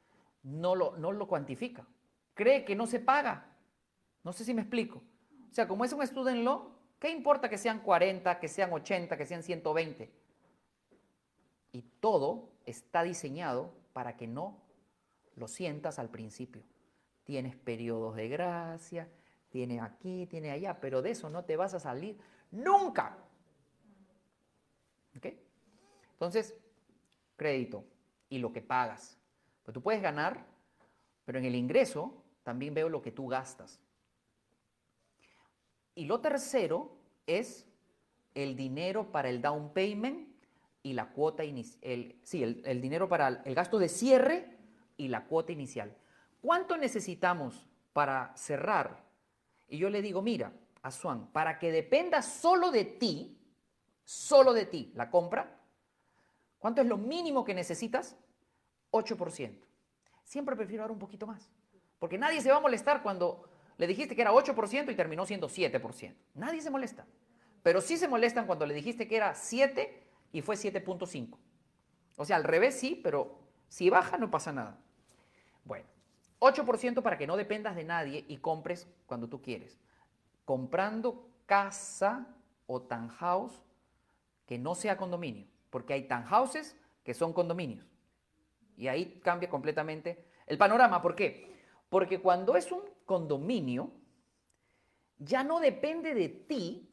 [0.43, 1.87] no lo, no lo cuantifica.
[2.35, 3.57] Cree que no se paga.
[4.23, 5.03] No sé si me explico.
[5.51, 6.69] O sea, como es un student loan,
[6.99, 10.11] ¿qué importa que sean 40, que sean 80, que sean 120?
[11.73, 14.63] Y todo está diseñado para que no
[15.37, 16.63] lo sientas al principio.
[17.25, 19.09] Tienes periodos de gracia,
[19.51, 22.19] tiene aquí, tiene allá, pero de eso no te vas a salir
[22.51, 23.19] nunca.
[25.17, 25.27] ¿Ok?
[26.13, 26.55] Entonces,
[27.37, 27.85] crédito
[28.31, 29.19] y lo que pagas.
[29.63, 30.47] Pues tú puedes ganar,
[31.27, 33.79] pero en el ingreso también veo lo que tú gastas.
[35.95, 37.67] Y lo tercero es
[38.35, 40.27] el dinero para el down payment
[40.83, 42.15] y la cuota inicial.
[42.23, 44.57] Sí, el, el dinero para el gasto de cierre
[44.97, 45.95] y la cuota inicial.
[46.41, 49.05] ¿cuánto necesitamos para cerrar?
[49.69, 50.53] Y yo le digo, mira,
[50.83, 53.39] Asuán, para que dependa solo de ti,
[54.05, 55.60] solo de ti, la compra,
[56.61, 58.17] ¿cuánto es lo mínimo que necesitas?
[58.93, 59.59] 8%.
[60.23, 61.51] Siempre prefiero dar un poquito más.
[61.99, 65.49] Porque nadie se va a molestar cuando le dijiste que era 8% y terminó siendo
[65.49, 66.15] 7%.
[66.35, 67.05] Nadie se molesta.
[67.63, 71.37] Pero sí se molestan cuando le dijiste que era 7 y fue 7.5.
[72.17, 73.39] O sea, al revés sí, pero
[73.69, 74.79] si baja no pasa nada.
[75.65, 75.87] Bueno,
[76.41, 79.79] 8% para que no dependas de nadie y compres cuando tú quieres.
[80.45, 82.27] Comprando casa
[82.67, 83.65] o townhouse
[84.47, 87.87] que no sea condominio, porque hay townhouses que son condominios.
[88.77, 91.01] Y ahí cambia completamente el panorama.
[91.01, 91.55] ¿Por qué?
[91.89, 93.91] Porque cuando es un condominio,
[95.19, 96.90] ya no depende de ti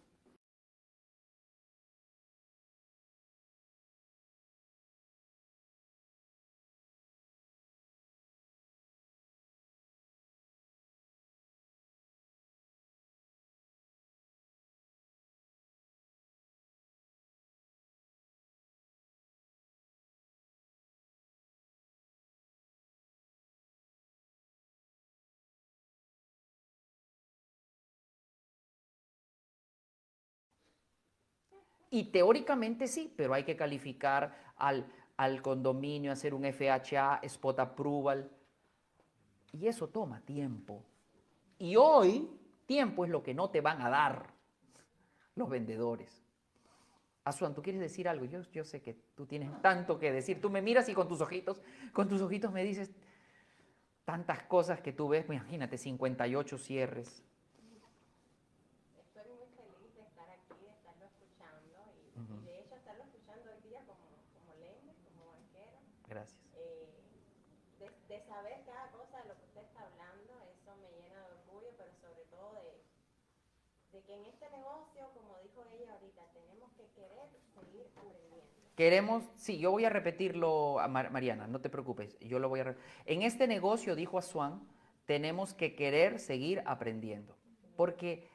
[31.89, 34.85] Y teóricamente sí, pero hay que calificar al,
[35.15, 38.29] al condominio, hacer un FHA, spot approval.
[39.53, 40.83] Y eso toma tiempo.
[41.59, 42.29] Y hoy,
[42.65, 44.33] tiempo es lo que no te van a dar
[45.35, 46.23] los vendedores.
[47.23, 48.25] Asuan, ¿tú quieres decir algo?
[48.25, 50.39] Yo, yo sé que tú tienes tanto que decir.
[50.39, 51.61] Tú me miras y con tus ojitos,
[51.93, 52.91] con tus ojitos me dices
[54.05, 55.25] tantas cosas que tú ves.
[55.25, 57.21] Imagínate, 58 cierres.
[58.95, 61.75] Estoy muy feliz de estar aquí, de estarlo escuchando
[62.15, 65.77] y, y de hecho estarlo escuchando hoy día como, como lender, como banquero.
[66.07, 66.39] Gracias.
[66.55, 66.87] Eh,
[67.79, 71.31] de, de saber cada cosa de lo que usted está hablando, eso me llena de
[71.43, 72.79] orgullo, pero sobre todo de,
[73.91, 77.86] de que en este negocio, como dijo ella ahorita, tenemos que querer seguir aprendiendo.
[78.75, 82.59] Queremos, sí, yo voy a repetirlo, a Mar- Mariana, no te preocupes, yo lo voy
[82.59, 82.63] a...
[82.65, 82.75] re-
[83.05, 84.61] En este negocio, dijo Asuán,
[85.05, 87.35] tenemos que querer seguir aprendiendo,
[87.75, 88.27] porque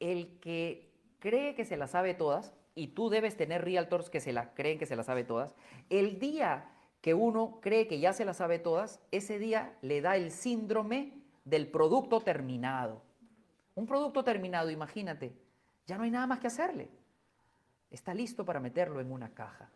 [0.00, 0.90] el que
[1.20, 4.78] cree que se la sabe todas, y tú debes tener realtors que se la creen
[4.78, 5.54] que se la sabe todas,
[5.90, 10.16] el día que uno cree que ya se la sabe todas, ese día le da
[10.16, 11.12] el síndrome
[11.44, 13.02] del producto terminado.
[13.76, 15.36] Un producto terminado, imagínate,
[15.86, 16.88] ya no hay nada más que hacerle.
[17.90, 19.70] Está listo para meterlo en una caja.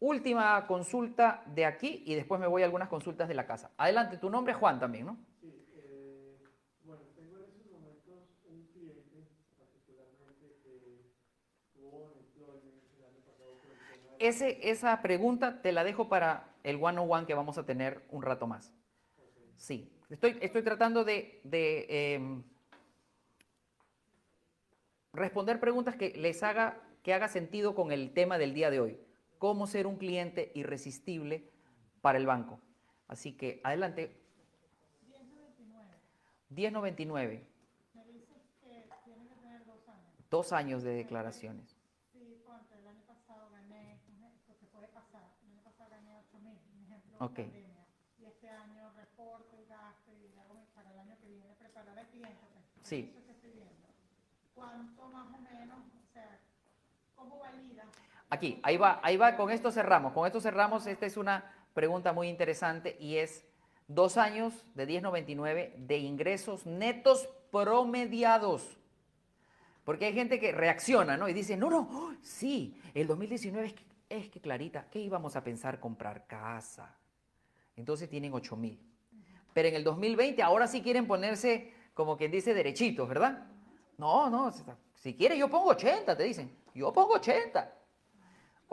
[0.00, 3.70] Última consulta de aquí y después me voy a algunas consultas de la casa.
[3.76, 5.18] Adelante, tu nombre es Juan también, ¿no?
[5.40, 6.38] Sí, eh,
[6.84, 8.14] bueno, tengo en estos momentos
[8.48, 9.28] un cliente
[9.58, 11.12] particularmente que
[11.74, 15.84] tuvo un employment el año pasado por el tema de- Ese, esa pregunta te la
[15.84, 18.72] dejo para el one-on-one que vamos a tener un rato más.
[19.56, 22.42] Sí, estoy, estoy tratando de, de, em,
[25.12, 28.98] responder preguntas que les haga, que haga sentido con el tema del día de hoy.
[29.40, 31.50] Cómo ser un cliente irresistible
[32.02, 32.60] para el banco.
[33.08, 34.14] Así que adelante.
[36.50, 37.46] 1099.
[37.94, 40.12] Me dices que tiene que tener dos años.
[40.28, 41.74] Dos años de declaraciones.
[42.12, 43.98] Sí, ponte, el año pasado gané,
[44.46, 47.36] porque puede pasar, el año pasado gané 8 mil, un ejemplo, Ok.
[47.36, 47.86] pandemia.
[48.18, 52.06] Y este año reporto y gasto y hago para el año que viene preparar al
[52.08, 52.44] cliente.
[52.52, 53.08] pues, Sí.
[53.10, 53.88] Eso que estoy viendo.
[54.54, 56.38] ¿Cuánto más o menos, o sea,
[57.16, 57.84] cómo valida?
[58.30, 60.12] Aquí, ahí va, ahí va, con esto cerramos.
[60.12, 63.44] Con esto cerramos, esta es una pregunta muy interesante y es
[63.88, 68.78] dos años de 1099 de ingresos netos promediados.
[69.84, 71.28] Porque hay gente que reacciona, ¿no?
[71.28, 72.12] Y dice, no, no, ¡oh!
[72.22, 76.96] sí, el 2019 es que, es que Clarita, ¿qué íbamos a pensar comprar casa?
[77.74, 78.78] Entonces tienen 8 mil.
[79.52, 83.46] Pero en el 2020 ahora sí quieren ponerse, como quien dice, derechitos, ¿verdad?
[83.98, 84.52] No, no,
[84.94, 86.56] si- quieres yo pongo 80, te dicen.
[86.74, 87.74] Yo pongo 80.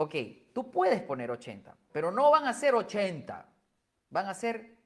[0.00, 0.14] Ok,
[0.52, 3.48] tú puedes poner 80, pero no van a ser 80.
[4.10, 4.76] Van a ser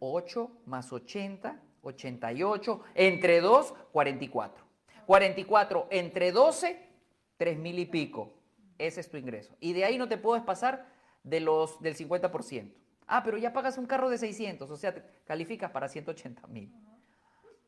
[0.00, 4.64] 8 más 80, 88, entre 2, 44.
[5.04, 6.88] 44 entre 12,
[7.36, 8.32] 3 mil y pico.
[8.78, 9.54] Ese es tu ingreso.
[9.60, 10.86] Y de ahí no te puedes pasar
[11.22, 12.72] de los, del 50%.
[13.06, 16.72] Ah, pero ya pagas un carro de 600, o sea, te calificas para 180 mil.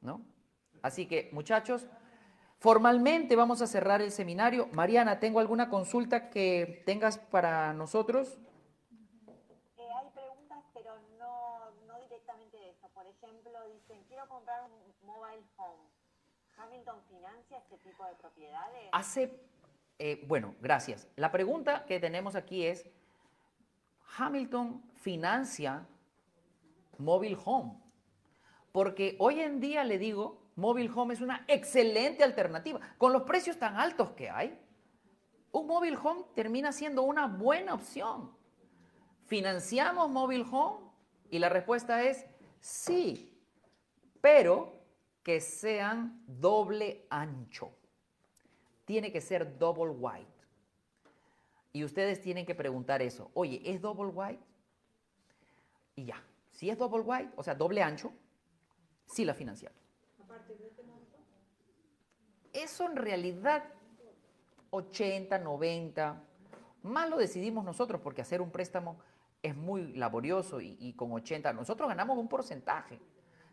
[0.00, 0.24] ¿No?
[0.80, 1.86] Así que, muchachos,
[2.64, 4.70] formalmente vamos a cerrar el seminario.
[4.72, 8.38] Mariana, ¿tengo alguna consulta que tengas para nosotros?
[9.76, 12.88] Eh, hay preguntas, pero no, no directamente de eso.
[12.94, 15.82] Por ejemplo, dicen, quiero comprar un mobile home.
[16.56, 18.88] ¿Hamilton financia este tipo de propiedades?
[18.92, 19.38] Hace,
[19.98, 21.06] eh, bueno, gracias.
[21.16, 22.88] La pregunta que tenemos aquí es,
[24.16, 25.86] ¿Hamilton financia
[26.96, 27.74] Mobile Home?
[28.72, 32.80] Porque hoy en día le digo, Mobile Home es una excelente alternativa.
[32.98, 34.58] Con los precios tan altos que hay,
[35.52, 38.32] un Mobile Home termina siendo una buena opción.
[39.26, 40.90] ¿Financiamos Mobile Home?
[41.30, 42.26] Y la respuesta es
[42.60, 43.36] sí,
[44.20, 44.80] pero
[45.22, 47.70] que sean doble ancho.
[48.84, 50.30] Tiene que ser double white.
[51.72, 53.30] Y ustedes tienen que preguntar eso.
[53.34, 54.44] Oye, ¿es double white?
[55.96, 56.22] Y ya.
[56.50, 58.12] Si es double white, o sea, doble ancho,
[59.06, 59.83] sí la financiamos.
[62.54, 63.64] Eso en realidad,
[64.70, 66.22] 80, 90,
[66.84, 68.96] más lo decidimos nosotros porque hacer un préstamo
[69.42, 73.00] es muy laborioso y, con 80, nosotros ganamos un porcentaje.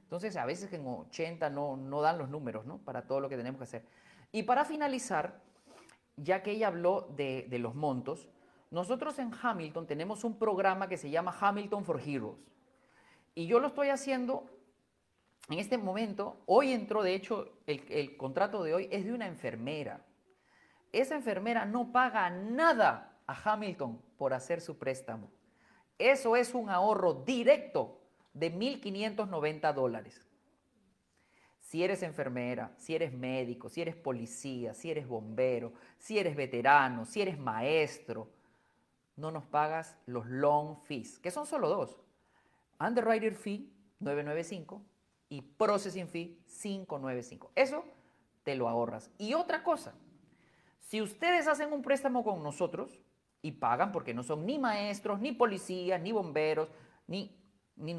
[0.04, 2.78] Entonces, a veces en 80 no, no dan los números, ¿no?
[2.78, 3.86] Para todo lo que tenemos que hacer.
[4.32, 5.41] Y para finalizar,
[6.16, 8.30] ya que ella habló de, de los montos,
[8.70, 12.38] nosotros en Hamilton tenemos un programa que se llama Hamilton for Heroes.
[13.34, 14.45] Y yo lo estoy haciendo
[15.54, 16.41] en este momento.
[16.45, 20.06] Hoy entró, de hecho, el, contrato de hoy es de una enfermera.
[20.91, 25.30] Esa enfermera no paga nada a Hamilton por hacer su préstamo.
[25.97, 28.02] Eso es un ahorro directo
[28.34, 30.28] de 1.590 dólares.
[31.60, 37.06] Si eres enfermera, si eres médico, si eres policía, si eres bombero, si eres veterano,
[37.06, 38.30] si eres maestro,
[39.16, 41.97] no nos pagas los long fees, que son solo dos.
[42.80, 44.90] Underwriter fee 995
[45.32, 47.53] y processing fee 595.
[47.55, 47.86] Eso
[48.43, 49.09] te lo ahorras.
[49.17, 49.93] Y otra cosa,
[50.82, 52.99] si ustedes hacen un préstamo con nosotros
[53.41, 56.69] y pagan porque no son ni maestros, ni policías, ni bomberos,
[57.07, 57.34] ni,
[57.77, 57.95] ni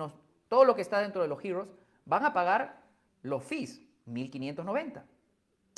[0.47, 1.70] todo lo que está dentro de los Heroes,
[2.05, 2.83] van a pagar
[3.22, 5.03] los fees, 1590.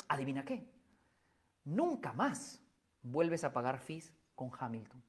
[0.09, 0.67] ¿Adivina qué?
[1.63, 2.61] Nunca más
[3.01, 5.01] vuelves a pagar fees con Hamilton.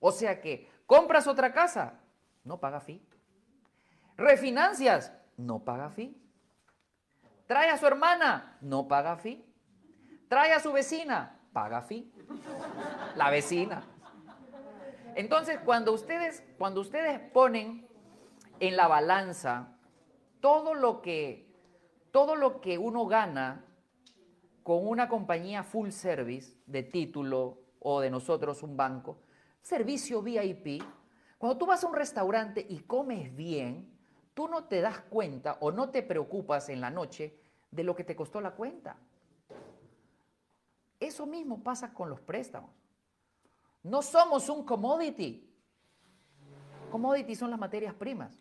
[0.00, 2.00] O sea que compras otra casa,
[2.42, 3.06] no paga fee.
[4.16, 6.16] Refinancias, no paga fee.
[7.46, 9.44] Trae a su hermana, no paga fee.
[10.28, 12.12] Trae a su vecina, paga fee.
[13.14, 13.84] La vecina.
[15.14, 17.88] Entonces, cuando ustedes, cuando ustedes ponen
[18.60, 19.78] en la balanza
[20.40, 21.50] todo lo que,
[22.10, 23.64] todo lo que uno gana
[24.62, 29.22] con una compañía full service de título o de nosotros un banco,
[29.62, 30.82] servicio VIP,
[31.38, 33.95] cuando tú vas a un restaurante y comes bien,
[34.36, 38.04] tú no te das cuenta o no te preocupas en la noche de lo que
[38.04, 38.98] te costó la cuenta.
[41.00, 42.70] Eso mismo pasa con los préstamos.
[43.82, 45.50] No somos un commodity.
[46.90, 48.38] Commodity son las materias primas.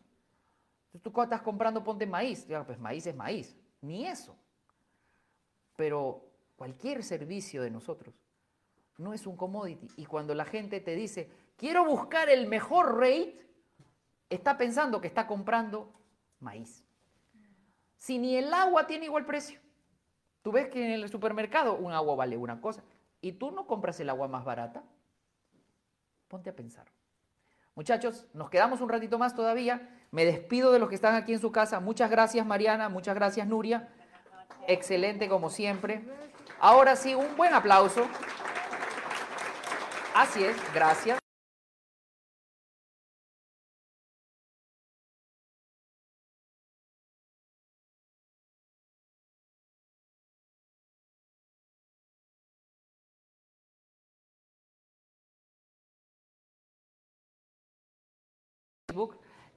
[1.02, 2.46] Tú estás comprando, ponte maíz.
[2.66, 3.56] Pues maíz es maíz.
[3.80, 4.36] Ni eso.
[5.78, 8.14] Pero cualquier servicio de nosotros
[8.98, 9.88] no es un commodity.
[9.96, 13.40] Y cuando la gente te dice, quiero buscar el mejor rate,
[14.30, 15.94] está pensando que está comprando
[16.40, 16.84] maíz.
[17.98, 19.60] Si ni el agua tiene igual precio.
[20.42, 22.84] Tú ves que en el supermercado un agua vale una cosa
[23.22, 24.84] y tú no compras el agua más barata.
[26.28, 26.86] Ponte a pensar.
[27.74, 29.90] Muchachos, nos quedamos un ratito más todavía.
[30.12, 31.80] Me despido de los que están aquí en su casa.
[31.80, 33.90] Muchas gracias Mariana, muchas gracias Nuria.
[34.68, 36.06] Excelente como siempre.
[36.60, 38.08] Ahora sí, un buen aplauso.
[40.14, 41.25] Así es, gracias.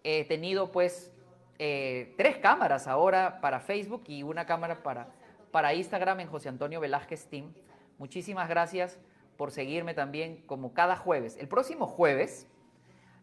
[0.05, 1.13] He tenido pues
[1.59, 5.09] eh, tres cámaras ahora para Facebook y una cámara para,
[5.51, 7.53] para Instagram en José Antonio Velázquez Team.
[7.99, 8.99] Muchísimas gracias
[9.37, 11.37] por seguirme también como cada jueves.
[11.37, 12.49] El próximo jueves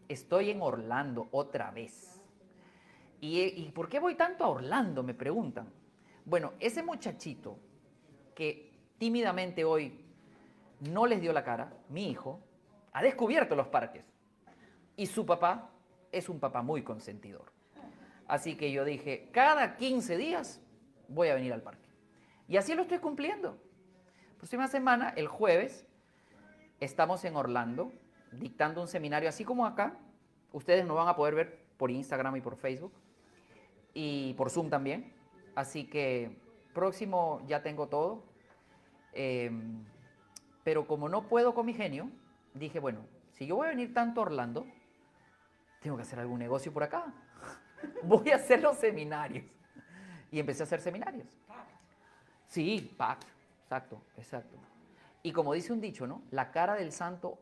[0.08, 2.20] estoy en Orlando otra vez.
[3.20, 5.02] ¿Y, ¿Y por qué voy tanto a Orlando?
[5.02, 5.68] Me preguntan.
[6.24, 7.58] Bueno, ese muchachito
[8.34, 10.04] que tímidamente hoy
[10.80, 12.40] no les dio la cara, mi hijo,
[12.92, 14.04] ha descubierto los parques.
[14.96, 15.70] Y su papá
[16.16, 17.52] es un papá muy consentidor.
[18.28, 20.60] Así que yo dije, cada 15 días
[21.08, 21.88] voy a venir al parque.
[22.48, 23.58] Y así lo estoy cumpliendo.
[24.38, 25.86] Próxima semana, el jueves,
[26.80, 27.92] estamos en Orlando
[28.32, 29.96] dictando un seminario así como acá,
[30.56, 32.92] Ustedes nos van a poder ver por Instagram y por Facebook
[33.92, 35.12] y por Zoom también.
[35.54, 36.34] Así que
[36.72, 38.24] próximo ya tengo todo.
[39.12, 39.84] Em,
[40.64, 42.08] pero como no puedo con mi genio,
[42.54, 43.00] dije, bueno,
[43.32, 44.66] si yo voy a venir tanto a Orlando,
[45.80, 47.12] tengo que hacer algún negocio por acá.
[48.02, 49.44] voy a hacer los seminarios.
[50.30, 51.26] Y empecé a hacer seminarios.
[52.48, 53.20] Sí, pack,
[53.62, 54.56] exacto, exacto.
[55.22, 56.22] Y como dice un dicho, ¿no?
[56.30, 57.38] La cara del santo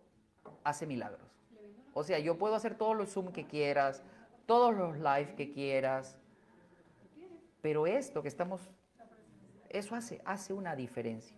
[0.62, 1.20] hace milagros.
[1.92, 4.02] O sea, yo puedo hacer todos los Zoom que quieras,
[4.46, 6.18] todos los live que quieras,
[7.60, 8.68] pero esto que estamos,
[9.70, 11.36] eso hace, hace una diferencia.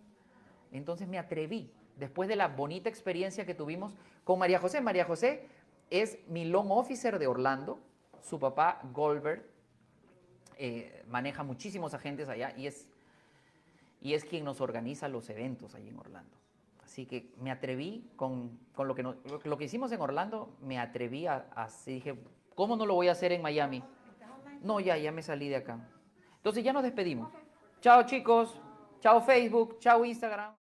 [0.73, 3.95] Entonces me atreví, después de la bonita experiencia que tuvimos
[4.25, 4.81] con María José.
[4.81, 5.49] María José
[5.91, 7.79] es mi long officer de Orlando,
[8.23, 9.45] su papá Goldberg
[10.59, 12.89] eh, maneja muchísimos agentes allá y es,
[14.01, 16.37] y es quien nos organiza los eventos allí en Orlando.
[16.83, 20.79] Así que me atreví con, con lo, que no- lo que hicimos en Orlando, me
[20.79, 22.19] atreví a, a dije,
[22.55, 23.83] ¿cómo no lo voy a hacer en Miami?
[24.63, 25.79] No, ya, ya me salí de acá.
[26.37, 27.31] Entonces ya nos despedimos.
[27.81, 28.59] Chao chicos,
[29.01, 30.55] chao Facebook, chao Instagram.